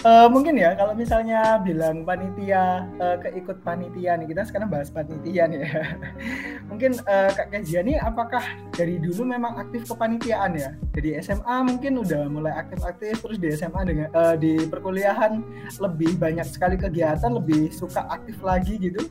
Eh, 0.04 0.28
mungkin 0.28 0.60
ya 0.60 0.76
kalau 0.76 0.92
misalnya 0.92 1.56
bilang 1.64 2.04
panitia 2.04 2.84
eh, 3.00 3.16
keikut 3.24 3.64
panitia 3.64 4.20
nih 4.20 4.36
kita 4.36 4.44
sekarang 4.44 4.68
bahas 4.68 4.92
panitia 4.92 5.48
nih 5.48 5.64
ya. 5.64 5.96
mungkin 6.68 7.00
eh, 7.08 7.30
Kak 7.32 7.48
Kezia 7.48 7.80
nih 7.80 7.96
apakah 7.96 8.44
dari 8.76 9.00
dulu 9.00 9.24
memang 9.24 9.56
aktif 9.56 9.88
kepanitiaan 9.88 10.60
ya? 10.60 10.76
Dari 10.92 11.16
SMA 11.24 11.56
mungkin 11.64 12.04
udah 12.04 12.28
mulai 12.28 12.52
aktif-aktif 12.52 13.16
terus 13.24 13.40
di 13.40 13.48
SMA 13.56 13.80
dengan 13.88 14.12
eh, 14.12 14.36
di 14.36 14.52
perkuliahan 14.68 15.40
lebih 15.80 16.20
banyak 16.20 16.44
sekali 16.52 16.76
kegiatan 16.76 17.32
lebih 17.32 17.72
suka 17.72 18.04
aktif 18.12 18.36
lagi 18.44 18.76
gitu. 18.76 19.08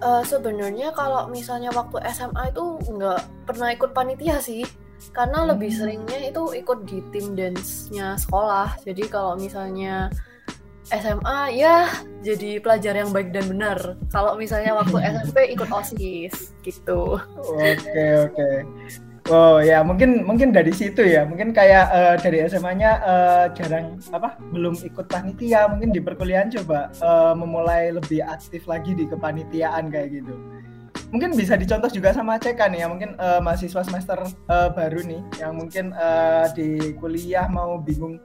Eh, 0.00 0.22
sebenarnya 0.24 0.96
kalau 0.96 1.28
misalnya 1.28 1.68
waktu 1.76 2.00
SMA 2.08 2.56
itu 2.56 2.80
nggak 2.88 3.20
pernah 3.44 3.68
ikut 3.76 3.92
panitia 3.92 4.40
sih 4.40 4.64
karena 5.10 5.50
lebih 5.50 5.68
Hmm. 5.68 5.78
seringnya 5.82 6.20
itu 6.30 6.42
ikut 6.54 6.78
di 6.86 6.98
tim 7.12 7.34
dance-nya 7.34 8.16
sekolah 8.16 8.78
jadi 8.86 9.04
kalau 9.10 9.34
misalnya 9.34 10.08
SMA 10.84 11.56
ya 11.56 11.88
jadi 12.20 12.60
pelajar 12.60 12.92
yang 12.92 13.08
baik 13.08 13.32
dan 13.32 13.48
benar 13.48 13.96
kalau 14.12 14.36
misalnya 14.36 14.76
waktu 14.76 15.00
SMP 15.16 15.56
ikut 15.56 15.68
OSIS 15.68 16.52
gitu 16.60 17.16
Oke 17.40 18.04
oke. 18.28 18.48
Oh 19.24 19.56
ya 19.56 19.80
mungkin 19.80 20.20
mungkin 20.28 20.52
dari 20.52 20.68
situ 20.68 21.00
ya 21.00 21.24
mungkin 21.24 21.56
kayak 21.56 21.88
eh, 21.88 22.14
dari 22.20 22.44
SMA-nya 22.44 22.90
eh, 23.00 23.44
jarang 23.56 23.96
apa 24.12 24.36
belum 24.52 24.76
ikut 24.84 25.08
panitia 25.08 25.64
mungkin 25.72 25.96
di 25.96 26.04
perkuliahan 26.04 26.52
coba 26.60 26.92
eh, 26.92 27.32
memulai 27.32 27.88
lebih 27.88 28.20
aktif 28.20 28.68
lagi 28.68 28.92
di 28.92 29.08
kepanitiaan 29.08 29.88
kayak 29.88 30.20
gitu. 30.20 30.36
Mungkin 31.14 31.38
bisa 31.38 31.54
dicontoh 31.54 31.86
juga 31.94 32.10
sama 32.10 32.42
CK 32.42 32.58
nih 32.74 32.82
ya 32.82 32.86
mungkin 32.90 33.14
eh, 33.14 33.38
mahasiswa 33.38 33.86
semester 33.86 34.18
eh, 34.26 34.68
baru 34.74 35.00
nih 35.06 35.20
yang 35.38 35.54
mungkin 35.54 35.94
eh, 35.94 36.46
di 36.58 36.68
kuliah 36.98 37.46
mau 37.46 37.78
bingung 37.78 38.18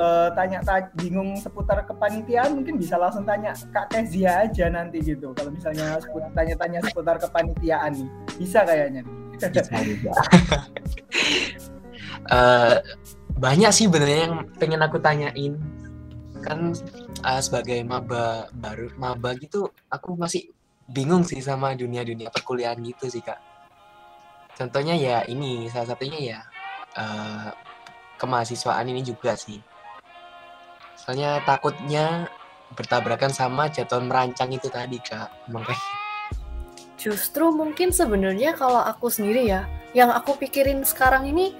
eh, 0.00 0.28
tanya 0.32 0.64
ta- 0.64 0.88
bingung 0.96 1.36
seputar 1.36 1.84
kepanitiaan 1.84 2.56
mungkin 2.56 2.80
bisa 2.80 2.96
langsung 2.96 3.28
tanya 3.28 3.52
Kak 3.76 3.92
Kezia 3.92 4.48
aja 4.48 4.72
nanti 4.72 5.04
gitu 5.04 5.36
kalau 5.36 5.52
misalnya 5.52 6.00
tanya-tanya 6.32 6.80
seputar 6.88 7.20
kepanitiaan 7.20 7.92
nih 7.92 8.08
bisa 8.40 8.64
kayaknya 8.64 9.04
nih. 9.04 9.14
Bisa 9.36 9.46
juga. 9.84 10.12
Eh, 12.30 12.76
banyak 13.40 13.72
sih 13.72 13.88
benernya 13.88 14.28
yang 14.28 14.34
pengen 14.60 14.84
aku 14.84 15.00
tanyain 15.00 15.56
kan 16.44 16.76
eh, 17.24 17.40
sebagai 17.40 17.80
maba 17.82 18.52
baru 18.52 18.92
maba 19.00 19.32
gitu 19.40 19.72
aku 19.88 20.14
masih 20.14 20.52
bingung 20.90 21.22
sih 21.22 21.38
sama 21.38 21.72
dunia-dunia 21.78 22.34
perkuliahan 22.34 22.82
gitu 22.82 23.06
sih 23.06 23.22
kak. 23.22 23.38
Contohnya 24.58 24.98
ya 24.98 25.16
ini 25.30 25.70
salah 25.70 25.94
satunya 25.94 26.18
ya 26.18 26.38
eh, 26.98 27.48
kemahasiswaan 28.18 28.90
ini 28.90 29.06
juga 29.06 29.38
sih. 29.38 29.62
Soalnya 30.98 31.40
takutnya 31.46 32.28
bertabrakan 32.74 33.32
sama 33.32 33.70
jadwal 33.70 34.04
merancang 34.04 34.50
itu 34.50 34.68
tadi 34.68 34.98
kak. 35.00 35.30
Makanya 35.48 36.10
Justru 37.00 37.48
mungkin 37.48 37.96
sebenarnya 37.96 38.52
kalau 38.52 38.84
aku 38.84 39.08
sendiri 39.08 39.48
ya, 39.48 39.64
yang 39.96 40.12
aku 40.12 40.36
pikirin 40.36 40.84
sekarang 40.84 41.24
ini 41.32 41.56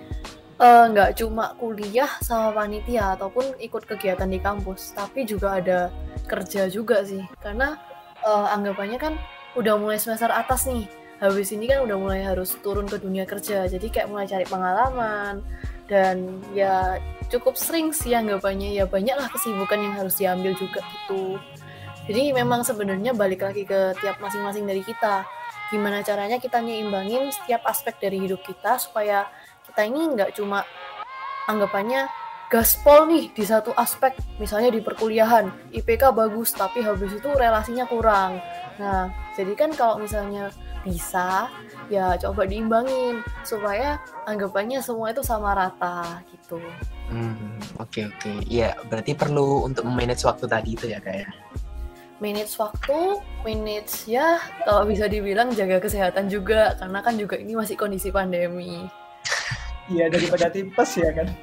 eh, 0.60 0.84
nggak 0.92 1.16
cuma 1.16 1.56
kuliah 1.56 2.12
sama 2.20 2.52
panitia 2.52 3.16
ataupun 3.16 3.56
ikut 3.56 3.88
kegiatan 3.88 4.28
di 4.28 4.36
kampus, 4.36 4.92
tapi 4.92 5.24
juga 5.24 5.56
ada 5.56 5.88
kerja 6.28 6.68
juga 6.68 7.00
sih. 7.08 7.24
Karena 7.40 7.80
eh, 8.24 8.46
anggapannya 8.54 8.98
kan 9.00 9.14
udah 9.58 9.74
mulai 9.80 9.98
semester 9.98 10.30
atas 10.30 10.68
nih, 10.70 10.86
habis 11.18 11.50
ini 11.50 11.66
kan 11.66 11.82
udah 11.82 11.96
mulai 11.98 12.22
harus 12.22 12.54
turun 12.62 12.86
ke 12.86 13.02
dunia 13.02 13.26
kerja, 13.26 13.66
jadi 13.66 13.86
kayak 13.90 14.08
mulai 14.08 14.30
cari 14.30 14.46
pengalaman 14.46 15.42
dan 15.90 16.38
ya 16.54 17.02
cukup 17.26 17.58
sering 17.58 17.90
sih 17.90 18.14
anggapannya 18.14 18.70
ya 18.78 18.86
banyaklah 18.86 19.26
kesibukan 19.30 19.78
yang 19.82 19.94
harus 19.98 20.14
diambil 20.18 20.54
juga 20.54 20.80
gitu. 20.86 21.38
Jadi 22.10 22.34
memang 22.34 22.66
sebenarnya 22.66 23.14
balik 23.14 23.46
lagi 23.46 23.62
ke 23.62 23.94
tiap 24.02 24.18
masing-masing 24.18 24.66
dari 24.66 24.82
kita. 24.82 25.22
Gimana 25.70 26.02
caranya 26.02 26.42
kita 26.42 26.58
nyimbangin 26.58 27.30
setiap 27.30 27.62
aspek 27.70 27.94
dari 28.02 28.18
hidup 28.18 28.42
kita 28.42 28.82
supaya 28.82 29.30
kita 29.70 29.86
ini 29.86 30.18
nggak 30.18 30.34
cuma 30.34 30.66
anggapannya 31.46 32.10
gaspol 32.50 33.06
nih 33.06 33.30
di 33.30 33.44
satu 33.46 33.70
aspek 33.78 34.12
misalnya 34.42 34.74
di 34.74 34.82
perkuliahan 34.82 35.70
IPK 35.70 36.10
bagus 36.10 36.50
tapi 36.50 36.82
habis 36.82 37.14
itu 37.14 37.30
relasinya 37.30 37.86
kurang 37.86 38.42
nah 38.76 39.08
jadi 39.38 39.54
kan 39.54 39.70
kalau 39.72 40.02
misalnya 40.02 40.50
bisa 40.82 41.46
ya 41.92 42.16
coba 42.18 42.48
diimbangin 42.48 43.22
supaya 43.46 44.02
anggapannya 44.26 44.82
semua 44.82 45.14
itu 45.14 45.22
sama 45.22 45.54
rata 45.54 46.24
gitu 46.34 46.58
Hmm, 47.10 47.58
oke 47.82 48.06
oke. 48.06 48.32
Iya, 48.46 48.78
berarti 48.86 49.18
perlu 49.18 49.66
untuk 49.66 49.82
manage 49.82 50.22
waktu 50.22 50.46
tadi 50.46 50.78
itu 50.78 50.86
ya 50.86 51.02
kayak. 51.02 51.26
manage 52.20 52.52
waktu, 52.60 53.16
manage 53.48 54.04
ya 54.04 54.36
kalau 54.68 54.84
bisa 54.84 55.08
dibilang 55.08 55.56
jaga 55.56 55.80
kesehatan 55.80 56.28
juga 56.28 56.76
karena 56.76 57.00
kan 57.00 57.16
juga 57.16 57.40
ini 57.40 57.56
masih 57.56 57.80
kondisi 57.80 58.12
pandemi. 58.12 58.84
Iya 59.90 60.06
daripada 60.06 60.46
tipes 60.48 60.90
ya 60.96 61.10
kan. 61.12 61.28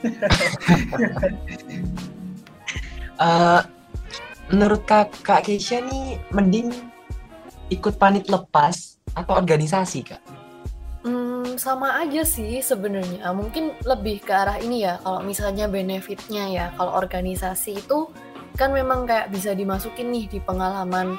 Eh, 3.18 3.62
menurut 4.54 4.86
kak, 4.86 5.10
kak 5.26 5.50
Keisha 5.50 5.82
nih 5.82 6.22
mending 6.30 6.70
ikut 7.74 7.98
panit 7.98 8.30
lepas 8.30 9.02
atau 9.18 9.42
organisasi 9.42 10.06
kak? 10.06 10.22
Hmm, 11.02 11.58
sama 11.58 11.98
aja 11.98 12.22
sih 12.22 12.62
sebenarnya. 12.62 13.26
Mungkin 13.34 13.74
lebih 13.90 14.22
ke 14.22 14.30
arah 14.30 14.62
ini 14.62 14.86
ya. 14.86 15.02
Kalau 15.02 15.26
misalnya 15.26 15.66
benefitnya 15.66 16.46
ya, 16.46 16.66
kalau 16.78 16.94
organisasi 16.94 17.82
itu 17.82 18.14
kan 18.54 18.70
memang 18.70 19.10
kayak 19.10 19.34
bisa 19.34 19.58
dimasukin 19.58 20.14
nih 20.14 20.26
di 20.30 20.40
pengalaman 20.42 21.18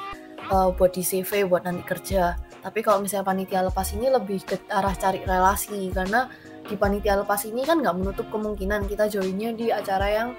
uh, 0.51 0.71
buat 0.71 0.95
di 0.95 1.03
CV 1.03 1.51
buat 1.51 1.67
nanti 1.67 1.83
kerja. 1.83 2.39
Tapi 2.59 2.79
kalau 2.83 3.03
misalnya 3.03 3.27
panitia 3.27 3.63
lepas 3.63 3.91
ini 3.95 4.07
lebih 4.07 4.43
ke 4.43 4.55
arah 4.67 4.95
cari 4.95 5.23
relasi 5.23 5.91
karena 5.91 6.27
di 6.69 6.77
panitia 6.77 7.17
lepas 7.17 7.41
ini 7.49 7.65
kan 7.65 7.81
nggak 7.81 7.97
menutup 7.97 8.29
kemungkinan 8.29 8.85
kita 8.85 9.09
joinnya 9.09 9.49
di 9.57 9.73
acara 9.73 10.07
yang 10.07 10.29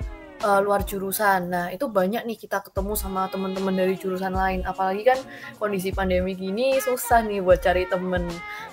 uh, 0.45 0.61
luar 0.61 0.85
jurusan. 0.85 1.53
Nah, 1.53 1.67
itu 1.73 1.87
banyak 1.89 2.25
nih 2.25 2.39
kita 2.39 2.65
ketemu 2.65 2.97
sama 2.97 3.29
teman-teman 3.29 3.73
dari 3.75 3.95
jurusan 3.97 4.33
lain. 4.33 4.65
Apalagi 4.65 5.03
kan 5.05 5.19
kondisi 5.61 5.93
pandemi 5.93 6.33
gini 6.37 6.81
susah 6.81 7.25
nih 7.25 7.41
buat 7.45 7.61
cari 7.61 7.85
temen. 7.89 8.27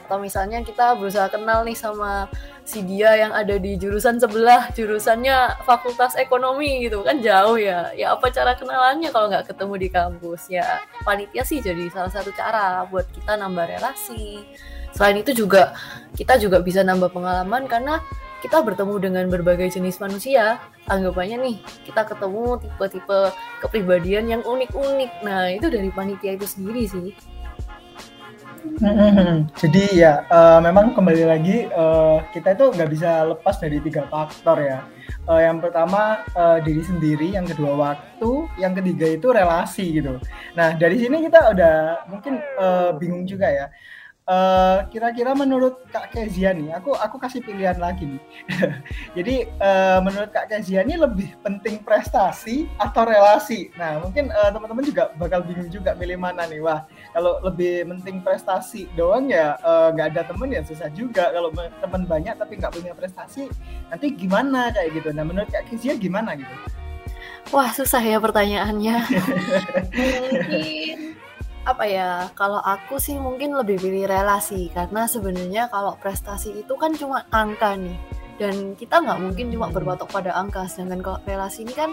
Atau 0.07 0.23
misalnya 0.23 0.63
kita 0.63 0.95
berusaha 0.95 1.27
kenal 1.27 1.67
nih 1.67 1.75
sama 1.75 2.31
si 2.63 2.83
dia 2.83 3.15
yang 3.19 3.31
ada 3.35 3.59
di 3.59 3.75
jurusan 3.75 4.19
sebelah, 4.19 4.71
jurusannya 4.71 5.63
Fakultas 5.67 6.15
Ekonomi 6.15 6.87
gitu 6.87 7.03
kan 7.03 7.19
jauh 7.19 7.59
ya. 7.59 7.91
Ya 7.95 8.15
apa 8.15 8.31
cara 8.31 8.55
kenalannya 8.55 9.11
kalau 9.11 9.27
nggak 9.31 9.51
ketemu 9.51 9.73
di 9.75 9.89
kampus? 9.91 10.41
Ya 10.47 10.83
panitia 11.03 11.43
sih 11.43 11.59
jadi 11.59 11.91
salah 11.91 12.11
satu 12.11 12.31
cara 12.31 12.87
buat 12.87 13.07
kita 13.11 13.35
nambah 13.35 13.67
relasi. 13.67 14.47
Selain 14.97 15.21
itu 15.21 15.45
juga 15.45 15.77
kita 16.17 16.41
juga 16.41 16.57
bisa 16.57 16.81
nambah 16.81 17.13
pengalaman 17.13 17.69
karena 17.69 18.01
kita 18.41 18.65
bertemu 18.65 18.97
dengan 18.97 19.25
berbagai 19.29 19.77
jenis 19.77 20.01
manusia. 20.01 20.57
Anggapannya 20.89 21.37
nih, 21.37 21.57
kita 21.85 22.01
ketemu 22.09 22.57
tipe-tipe 22.65 23.19
kepribadian 23.61 24.25
yang 24.25 24.41
unik-unik. 24.41 25.11
Nah, 25.21 25.53
itu 25.53 25.69
dari 25.69 25.93
panitia 25.93 26.33
itu 26.33 26.49
sendiri 26.49 26.83
sih. 26.89 27.09
Jadi 29.57 30.01
ya 30.01 30.27
uh, 30.27 30.59
memang 30.59 30.91
kembali 30.91 31.23
lagi 31.23 31.69
uh, 31.71 32.19
kita 32.35 32.57
itu 32.57 32.65
nggak 32.73 32.89
bisa 32.89 33.23
lepas 33.23 33.55
dari 33.61 33.77
tiga 33.79 34.09
faktor 34.09 34.59
ya. 34.59 34.83
Uh, 35.27 35.39
yang 35.39 35.59
pertama 35.63 36.25
uh, 36.35 36.59
diri 36.59 36.83
sendiri, 36.83 37.37
yang 37.37 37.47
kedua 37.47 37.77
waktu, 37.77 38.31
yang 38.59 38.75
ketiga 38.75 39.07
itu 39.07 39.27
relasi 39.31 40.01
gitu. 40.01 40.19
Nah 40.57 40.75
dari 40.75 40.99
sini 40.99 41.23
kita 41.25 41.53
udah 41.53 41.75
mungkin 42.11 42.43
uh, 42.59 42.91
bingung 42.97 43.23
juga 43.23 43.47
ya 43.47 43.65
kira-kira 44.91 45.31
uh, 45.31 45.39
menurut 45.39 45.87
Kak 45.87 46.11
Kezia 46.11 46.51
nih, 46.51 46.75
aku 46.75 46.91
aku 46.91 47.15
kasih 47.15 47.39
pilihan 47.39 47.79
lagi 47.79 48.03
nih. 48.03 48.21
Jadi 49.17 49.35
uh, 49.63 50.03
menurut 50.03 50.35
Kak 50.35 50.51
Kezia 50.51 50.83
ini 50.83 50.99
lebih 50.99 51.31
penting 51.39 51.79
prestasi 51.79 52.67
atau 52.75 53.07
relasi? 53.07 53.71
Nah 53.79 54.03
mungkin 54.03 54.27
uh, 54.35 54.51
teman-teman 54.51 54.83
juga 54.83 55.15
bakal 55.15 55.47
bingung 55.47 55.71
juga 55.71 55.95
pilih 55.95 56.19
mana 56.19 56.43
nih. 56.43 56.59
Wah 56.59 56.83
kalau 57.15 57.39
lebih 57.39 57.87
penting 57.87 58.19
prestasi 58.19 58.91
doang 58.99 59.31
ya 59.31 59.55
nggak 59.95 60.07
uh, 60.07 60.11
ada 60.11 60.21
temen 60.27 60.51
ya 60.51 60.61
susah 60.67 60.91
juga. 60.91 61.31
Kalau 61.31 61.47
teman 61.55 62.03
banyak 62.03 62.35
tapi 62.35 62.59
nggak 62.59 62.75
punya 62.75 62.91
prestasi, 62.91 63.47
nanti 63.87 64.11
gimana 64.11 64.75
kayak 64.75 64.91
gitu. 64.91 65.15
Nah 65.15 65.23
menurut 65.23 65.47
Kak 65.47 65.71
Kezia 65.71 65.95
gimana 65.95 66.35
gitu? 66.35 66.51
Wah 67.55 67.71
susah 67.71 68.03
ya 68.03 68.19
pertanyaannya. 68.19 69.07
mungkin 70.35 71.06
apa 71.67 71.83
ya 71.83 72.31
kalau 72.31 72.63
aku 72.63 72.95
sih 72.95 73.19
mungkin 73.19 73.51
lebih 73.51 73.75
pilih 73.83 74.07
relasi 74.07 74.71
karena 74.71 75.03
sebenarnya 75.03 75.67
kalau 75.67 75.99
prestasi 75.99 76.55
itu 76.63 76.73
kan 76.79 76.95
cuma 76.95 77.27
angka 77.27 77.75
nih. 77.75 77.99
Dan 78.37 78.77
kita 78.79 79.03
nggak 79.03 79.19
mungkin 79.19 79.51
cuma 79.51 79.67
berpatok 79.67 80.07
pada 80.07 80.31
angka 80.39 80.63
sedangkan 80.71 81.03
kalau 81.03 81.19
relasi 81.27 81.67
ini 81.67 81.73
kan 81.75 81.91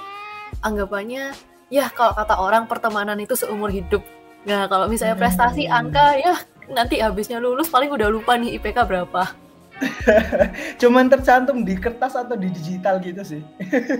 anggapannya 0.62 1.34
ya 1.72 1.90
kalau 1.90 2.14
kata 2.14 2.38
orang 2.38 2.70
pertemanan 2.70 3.18
itu 3.18 3.34
seumur 3.34 3.74
hidup. 3.74 4.06
Nah 4.46 4.70
kalau 4.70 4.86
misalnya 4.86 5.18
prestasi 5.18 5.66
hmm. 5.66 5.74
angka 5.74 6.06
ya 6.22 6.34
nanti 6.70 7.02
habisnya 7.02 7.42
lulus 7.42 7.66
paling 7.66 7.90
udah 7.90 8.06
lupa 8.12 8.38
nih 8.38 8.60
IPK 8.62 8.78
berapa. 8.86 9.34
Cuman 10.80 11.10
tercantum 11.10 11.66
di 11.66 11.74
kertas 11.74 12.14
atau 12.14 12.38
di 12.38 12.46
digital 12.46 13.02
gitu 13.02 13.26
sih. 13.26 13.42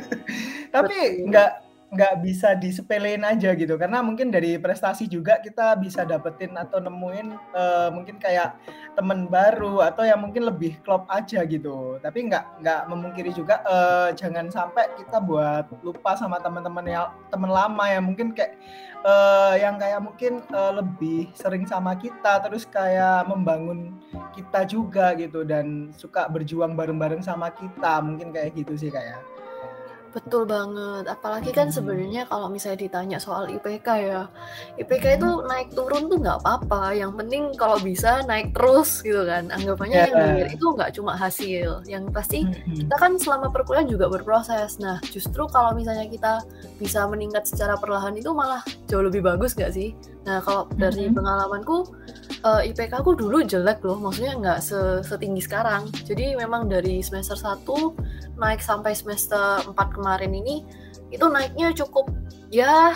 Tapi 0.74 1.26
nggak 1.26 1.50
nggak 1.94 2.14
bisa 2.20 2.58
disepelein 2.58 3.22
aja 3.22 3.54
gitu. 3.54 3.78
Karena 3.78 4.02
mungkin 4.02 4.34
dari 4.34 4.58
prestasi 4.58 5.06
juga 5.06 5.38
kita 5.38 5.78
bisa 5.78 6.02
dapetin 6.02 6.52
atau 6.58 6.82
nemuin 6.82 7.28
uh, 7.54 7.88
mungkin 7.94 8.18
kayak 8.18 8.58
temen 8.98 9.30
baru 9.30 9.86
atau 9.86 10.02
yang 10.02 10.18
mungkin 10.18 10.50
lebih 10.50 10.82
klop 10.82 11.06
aja 11.06 11.46
gitu. 11.46 11.96
Tapi 12.02 12.18
nggak 12.26 12.60
nggak 12.60 12.80
memungkiri 12.90 13.30
juga 13.30 13.62
uh, 13.64 14.10
jangan 14.12 14.50
sampai 14.50 14.90
kita 14.98 15.22
buat 15.22 15.70
lupa 15.86 16.18
sama 16.18 16.42
teman-teman 16.42 16.84
yang 16.84 17.06
teman 17.30 17.50
lama 17.54 17.84
yang 17.86 18.04
mungkin 18.04 18.34
kayak 18.34 18.58
uh, 19.06 19.54
yang 19.54 19.78
kayak 19.78 20.02
mungkin 20.02 20.42
uh, 20.50 20.72
lebih 20.74 21.30
sering 21.38 21.64
sama 21.64 21.94
kita 21.94 22.42
terus 22.42 22.66
kayak 22.66 23.28
membangun 23.30 23.94
kita 24.34 24.66
juga 24.66 25.14
gitu 25.14 25.46
dan 25.46 25.94
suka 25.94 26.26
berjuang 26.26 26.74
bareng-bareng 26.74 27.22
sama 27.22 27.54
kita. 27.54 28.02
Mungkin 28.02 28.34
kayak 28.34 28.58
gitu 28.58 28.74
sih 28.74 28.90
kayak 28.90 29.33
Betul 30.14 30.46
banget. 30.46 31.10
Apalagi 31.10 31.50
kan 31.50 31.74
sebenarnya 31.74 32.22
kalau 32.30 32.46
misalnya 32.46 32.86
ditanya 32.86 33.18
soal 33.18 33.50
IPK 33.50 33.88
ya, 33.98 34.30
IPK 34.78 35.18
itu 35.18 35.30
naik 35.50 35.74
turun 35.74 36.06
tuh 36.06 36.22
nggak 36.22 36.38
apa-apa. 36.38 36.94
Yang 36.94 37.12
penting 37.18 37.42
kalau 37.58 37.82
bisa 37.82 38.22
naik 38.30 38.54
terus 38.54 39.02
gitu 39.02 39.26
kan. 39.26 39.50
Anggapannya 39.50 40.06
yeah. 40.06 40.38
yang 40.38 40.54
itu 40.54 40.66
nggak 40.70 40.94
cuma 40.94 41.18
hasil. 41.18 41.82
Yang 41.90 42.04
pasti 42.14 42.46
kita 42.46 42.94
kan 42.94 43.18
selama 43.18 43.50
perkuliahan 43.50 43.90
juga 43.90 44.06
berproses. 44.06 44.78
Nah 44.78 45.02
justru 45.10 45.50
kalau 45.50 45.74
misalnya 45.74 46.06
kita 46.06 46.46
bisa 46.78 47.10
meningkat 47.10 47.50
secara 47.50 47.74
perlahan 47.74 48.14
itu 48.14 48.30
malah 48.30 48.62
jauh 48.86 49.02
lebih 49.02 49.26
bagus 49.26 49.58
nggak 49.58 49.74
sih? 49.74 49.98
Nah 50.22 50.38
kalau 50.46 50.70
dari 50.78 51.10
pengalamanku 51.10 51.90
uh, 52.44 52.60
IPK 52.62 53.00
aku 53.00 53.16
dulu 53.16 53.42
jelek 53.42 53.80
loh, 53.82 53.96
maksudnya 53.98 54.36
nggak 54.36 54.58
setinggi 55.02 55.42
sekarang. 55.42 55.88
Jadi 56.04 56.36
memang 56.36 56.68
dari 56.68 57.00
semester 57.00 57.34
1 57.34 57.64
naik 58.38 58.60
sampai 58.60 58.92
semester 58.92 59.64
4 59.64 59.74
kemarin 59.74 60.30
ini 60.30 60.62
itu 61.08 61.24
naiknya 61.30 61.70
cukup 61.72 62.10
ya 62.50 62.90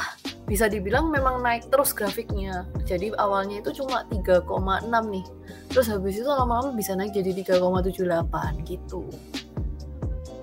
bisa 0.48 0.66
dibilang 0.66 1.08
memang 1.08 1.40
naik 1.40 1.66
terus 1.72 1.96
grafiknya. 1.96 2.68
Jadi 2.84 3.12
awalnya 3.16 3.64
itu 3.64 3.82
cuma 3.82 4.04
3,6 4.12 4.44
nih. 4.88 5.26
Terus 5.72 5.86
habis 5.88 6.20
itu 6.20 6.28
lama-lama 6.28 6.72
bisa 6.76 6.94
naik 6.94 7.16
jadi 7.16 7.44
3,78 7.58 8.68
gitu. 8.68 9.02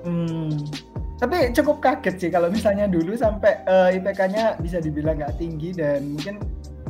Hmm. 0.06 0.54
Tapi 1.16 1.56
cukup 1.56 1.80
kaget 1.80 2.16
sih 2.20 2.30
kalau 2.30 2.52
misalnya 2.52 2.92
dulu 2.92 3.16
sampai 3.16 3.64
uh, 3.66 3.90
IPK-nya 3.96 4.60
bisa 4.60 4.84
dibilang 4.84 5.18
nggak 5.18 5.40
tinggi 5.40 5.72
dan 5.72 6.12
mungkin 6.12 6.44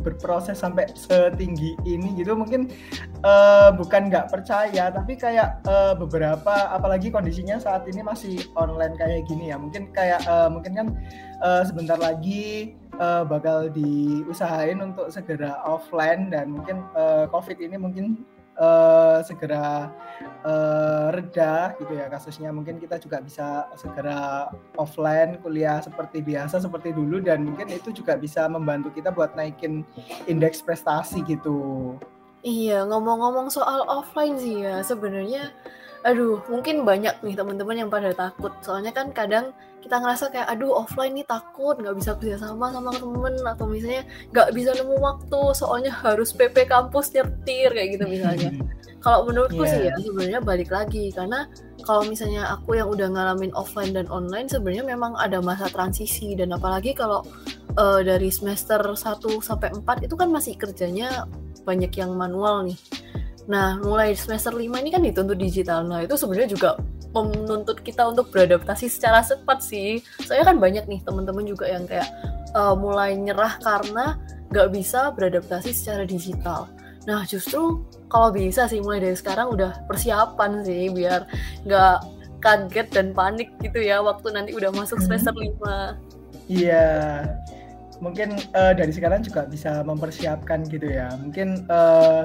berproses 0.05 0.61
sampai 0.61 0.85
setinggi 0.93 1.73
ini 1.89 2.13
gitu 2.21 2.37
mungkin 2.37 2.69
uh, 3.25 3.73
bukan 3.73 4.13
nggak 4.13 4.29
percaya 4.29 4.93
tapi 4.93 5.17
kayak 5.17 5.65
uh, 5.65 5.97
beberapa 5.97 6.69
apalagi 6.69 7.09
kondisinya 7.09 7.57
saat 7.57 7.89
ini 7.89 8.05
masih 8.05 8.45
online 8.53 8.93
kayak 8.93 9.25
gini 9.25 9.49
ya. 9.49 9.57
Mungkin 9.57 9.89
kayak 9.89 10.21
uh, 10.29 10.47
mungkin 10.53 10.77
kan 10.77 10.87
uh, 11.41 11.65
sebentar 11.65 11.97
lagi 11.97 12.77
uh, 13.01 13.25
bakal 13.25 13.67
diusahain 13.73 14.77
untuk 14.79 15.09
segera 15.09 15.57
offline 15.65 16.29
dan 16.29 16.53
mungkin 16.53 16.85
uh, 16.93 17.25
covid 17.33 17.57
ini 17.57 17.75
mungkin 17.81 18.21
uh, 18.59 19.19
segera 19.23 19.91
uh, 20.43 21.07
reda 21.11 21.75
gitu 21.79 21.93
ya 21.95 22.07
kasusnya 22.07 22.49
mungkin 22.51 22.79
kita 22.79 22.99
juga 22.99 23.19
bisa 23.19 23.67
segera 23.75 24.49
offline 24.79 25.39
kuliah 25.43 25.79
seperti 25.83 26.23
biasa 26.23 26.63
seperti 26.63 26.95
dulu 26.95 27.19
dan 27.23 27.43
mungkin 27.43 27.71
itu 27.71 27.91
juga 27.91 28.15
bisa 28.15 28.47
membantu 28.47 28.91
kita 28.95 29.11
buat 29.11 29.35
naikin 29.35 29.83
indeks 30.25 30.63
prestasi 30.63 31.23
gitu. 31.27 31.95
Iya, 32.45 32.85
ngomong-ngomong 32.85 33.49
soal 33.49 33.89
offline 33.89 34.37
sih 34.37 34.61
ya, 34.61 34.85
sebenarnya 34.85 35.49
aduh, 36.05 36.37
mungkin 36.45 36.85
banyak 36.85 37.17
nih 37.25 37.33
teman-teman 37.33 37.81
yang 37.81 37.89
pada 37.89 38.13
takut. 38.13 38.53
Soalnya 38.61 38.93
kan 38.93 39.09
kadang 39.09 39.57
kita 39.85 40.01
ngerasa 40.01 40.33
kayak 40.33 40.47
aduh 40.49 40.81
offline 40.81 41.13
nih 41.13 41.27
takut, 41.29 41.77
nggak 41.77 41.93
bisa 41.93 42.17
kerja 42.17 42.41
sama 42.41 42.73
sama 42.73 42.89
temen 42.89 43.37
atau 43.45 43.69
misalnya 43.69 44.01
nggak 44.33 44.49
bisa 44.57 44.73
nemu 44.73 44.97
waktu, 44.97 45.41
soalnya 45.53 45.93
harus 45.93 46.33
PP 46.33 46.65
kampus 46.65 47.13
nyetir 47.13 47.69
kayak 47.69 47.89
gitu 47.93 48.05
misalnya. 48.09 48.49
kalau 49.05 49.29
menurutku 49.29 49.61
Iya. 49.61 49.69
sih 49.69 49.81
ya 49.85 49.93
sebenarnya 50.01 50.41
balik 50.41 50.73
lagi 50.73 51.13
karena 51.13 51.45
kalau 51.85 52.09
misalnya 52.09 52.49
aku 52.49 52.73
yang 52.73 52.89
udah 52.89 53.05
ngalamin 53.13 53.53
offline 53.53 53.93
dan 53.93 54.09
online 54.09 54.49
sebenarnya 54.49 54.81
memang 54.81 55.13
ada 55.13 55.45
masa 55.45 55.69
transisi 55.69 56.33
dan 56.33 56.49
apalagi 56.49 56.97
kalau 56.97 57.21
eh, 57.77 58.01
dari 58.01 58.33
semester 58.33 58.81
1 58.81 58.97
sampai 59.45 59.69
4 59.77 60.09
itu 60.09 60.17
kan 60.17 60.33
masih 60.33 60.57
kerjanya 60.57 61.29
banyak 61.61 61.93
yang 61.93 62.17
manual 62.17 62.65
nih. 62.65 62.79
Nah, 63.45 63.77
mulai 63.77 64.17
semester 64.17 64.49
5 64.49 64.81
ini 64.81 64.89
kan 64.89 65.05
dituntut 65.05 65.37
digital. 65.37 65.85
Nah, 65.85 66.01
itu 66.01 66.17
sebenarnya 66.17 66.49
juga 66.49 66.73
menuntut 67.23 67.79
kita 67.79 68.03
untuk 68.09 68.27
beradaptasi 68.33 68.91
secara 68.91 69.23
cepat 69.23 69.63
sih. 69.63 70.03
Soalnya 70.25 70.51
kan 70.51 70.57
banyak 70.59 70.83
nih 70.89 70.99
teman-teman 71.07 71.47
juga 71.47 71.69
yang 71.71 71.87
kayak 71.87 72.09
eh, 72.51 72.75
mulai 72.75 73.15
nyerah 73.15 73.55
karena 73.63 74.19
nggak 74.51 74.67
bisa 74.75 75.15
beradaptasi 75.15 75.71
secara 75.71 76.03
digital. 76.03 76.67
Nah, 77.05 77.21
justru 77.23 77.85
kalau 78.09 78.33
bisa 78.33 78.65
sih 78.65 78.81
mulai 78.81 78.97
dari 78.97 79.13
sekarang 79.13 79.53
udah 79.53 79.85
persiapan 79.85 80.65
sih 80.65 80.89
biar 80.89 81.29
nggak 81.63 81.97
kaget 82.41 82.87
dan 82.93 83.07
panik 83.13 83.49
gitu 83.61 83.81
ya 83.81 84.01
waktu 84.01 84.33
nanti 84.33 84.51
udah 84.57 84.73
masuk 84.73 84.97
Hmm. 85.01 85.05
semester 85.09 85.33
5. 85.37 85.97
Iya, 86.45 87.25
mungkin 88.01 88.37
eh, 88.37 88.73
dari 88.77 88.93
sekarang 88.93 89.25
juga 89.25 89.45
bisa 89.49 89.81
mempersiapkan 89.81 90.65
gitu 90.69 90.85
ya. 90.89 91.09
Mungkin 91.17 91.65
eh, 91.69 92.23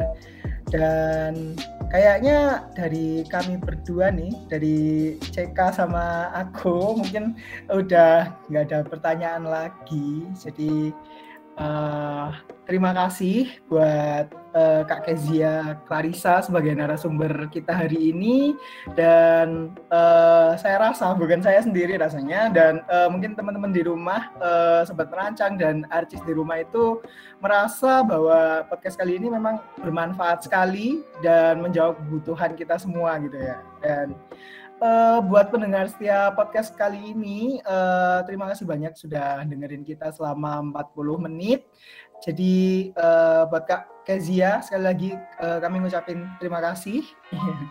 dan 0.71 1.57
kayaknya 1.91 2.71
dari 2.73 3.27
kami 3.27 3.59
berdua 3.59 4.15
nih, 4.15 4.33
dari 4.47 4.79
CK 5.21 5.59
sama 5.75 6.31
aku 6.33 6.97
mungkin 7.03 7.37
udah 7.69 8.31
nggak 8.49 8.65
ada 8.71 8.81
pertanyaan 8.87 9.45
lagi. 9.45 10.25
Jadi 10.39 10.95
eh, 11.59 12.29
terima 12.65 12.95
kasih 12.95 13.51
buat 13.69 14.40
eh, 14.55 14.83
Kak 14.87 15.07
Kezia 15.07 15.79
Clarissa 15.87 16.43
sebagai 16.43 16.75
narasumber 16.75 17.49
kita 17.51 17.75
hari 17.75 18.15
ini. 18.15 18.55
Dan 18.95 19.75
eh, 19.91 20.53
saya 20.59 20.91
rasa 20.91 21.15
bukan 21.15 21.43
saya 21.43 21.63
sendiri 21.63 21.99
rasanya. 21.99 22.51
Dan 22.51 22.83
eh, 22.87 23.09
mungkin 23.09 23.35
teman-teman 23.39 23.71
di 23.71 23.83
rumah 23.87 24.31
eh, 24.39 24.83
sobat 24.87 25.11
merancang 25.11 25.59
dan 25.59 25.87
artis 25.91 26.23
di 26.27 26.33
rumah 26.35 26.63
itu 26.63 27.03
merasa 27.41 28.05
bahwa 28.05 28.69
podcast 28.69 29.01
kali 29.01 29.17
ini 29.17 29.33
memang 29.33 29.59
bermanfaat 29.81 30.45
sekali 30.45 31.01
dan 31.25 31.65
menjawab 31.65 31.97
kebutuhan 31.99 32.53
kita 32.55 32.77
semua 32.77 33.17
gitu 33.23 33.39
ya. 33.41 33.59
Dan 33.81 34.15
eh, 34.81 35.19
buat 35.25 35.53
pendengar 35.53 35.89
setia 35.89 36.33
podcast 36.33 36.73
kali 36.77 37.13
ini 37.13 37.61
eh, 37.61 38.19
terima 38.25 38.49
kasih 38.51 38.65
banyak 38.65 38.93
sudah 38.97 39.45
dengerin 39.45 39.85
kita 39.85 40.13
selama 40.13 40.83
40 40.85 41.27
menit. 41.29 41.69
Jadi 42.21 42.93
eh, 42.93 43.43
buat 43.49 43.65
Kak 43.65 44.00
Kezia 44.11 44.59
sekali 44.59 44.83
lagi 44.83 45.11
eh, 45.15 45.59
kami 45.63 45.87
ngucapin 45.87 46.27
terima 46.43 46.59
kasih. 46.59 47.07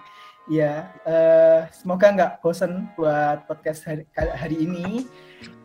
Ya, 0.50 0.90
eh, 1.06 1.70
semoga 1.70 2.10
nggak 2.10 2.42
bosen 2.42 2.90
buat 2.98 3.46
podcast 3.46 3.86
hari, 3.86 4.10
hari 4.18 4.58
ini. 4.66 5.06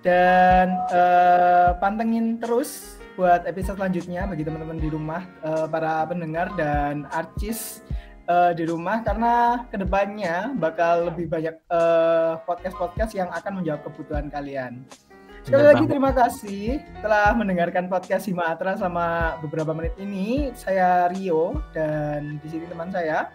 Dan 0.04 0.76
eh, 0.92 1.72
pantengin 1.80 2.36
terus 2.36 3.00
buat 3.16 3.48
episode 3.48 3.80
selanjutnya 3.80 4.28
bagi 4.28 4.44
teman-teman 4.44 4.76
di 4.76 4.92
rumah, 4.92 5.24
eh, 5.40 5.64
para 5.72 6.04
pendengar 6.04 6.52
dan 6.60 7.08
artis 7.16 7.80
eh, 8.28 8.52
di 8.52 8.68
rumah. 8.68 9.00
Karena 9.00 9.64
ke 9.72 9.80
depannya 9.80 10.52
bakal 10.52 11.08
lebih 11.08 11.32
banyak 11.32 11.56
podcast-podcast 12.44 13.16
yang 13.16 13.32
akan 13.32 13.64
menjawab 13.64 13.88
kebutuhan 13.88 14.28
kalian. 14.28 14.84
Sekali 15.44 15.60
lagi 15.60 15.84
banget. 15.84 15.92
terima 15.92 16.12
kasih 16.16 16.64
telah 17.04 17.36
mendengarkan 17.36 17.84
podcast 17.92 18.24
Hima 18.24 18.48
Atra 18.48 18.80
selama 18.80 19.36
beberapa 19.44 19.76
menit 19.76 19.92
ini. 20.00 20.48
Saya 20.56 21.12
Rio 21.12 21.60
dan 21.76 22.40
di 22.40 22.48
sini 22.48 22.64
teman 22.64 22.88
saya 22.88 23.28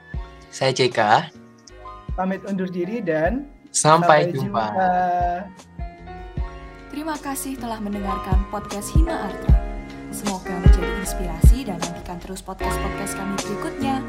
Saya 0.50 0.74
CK. 0.74 1.30
pamit 2.18 2.42
undur 2.50 2.66
diri 2.68 3.00
dan 3.06 3.46
Sampai, 3.70 4.34
jumpa. 4.34 4.74
Terima 6.90 7.14
kasih 7.22 7.54
telah 7.62 7.78
mendengarkan 7.78 8.42
podcast 8.50 8.90
Hima 8.98 9.30
Artra. 9.30 9.56
Semoga 10.10 10.58
menjadi 10.58 10.90
inspirasi 11.06 11.70
dan 11.70 11.78
nantikan 11.78 12.18
terus 12.18 12.42
podcast-podcast 12.42 13.14
kami 13.14 13.38
berikutnya. 13.46 14.02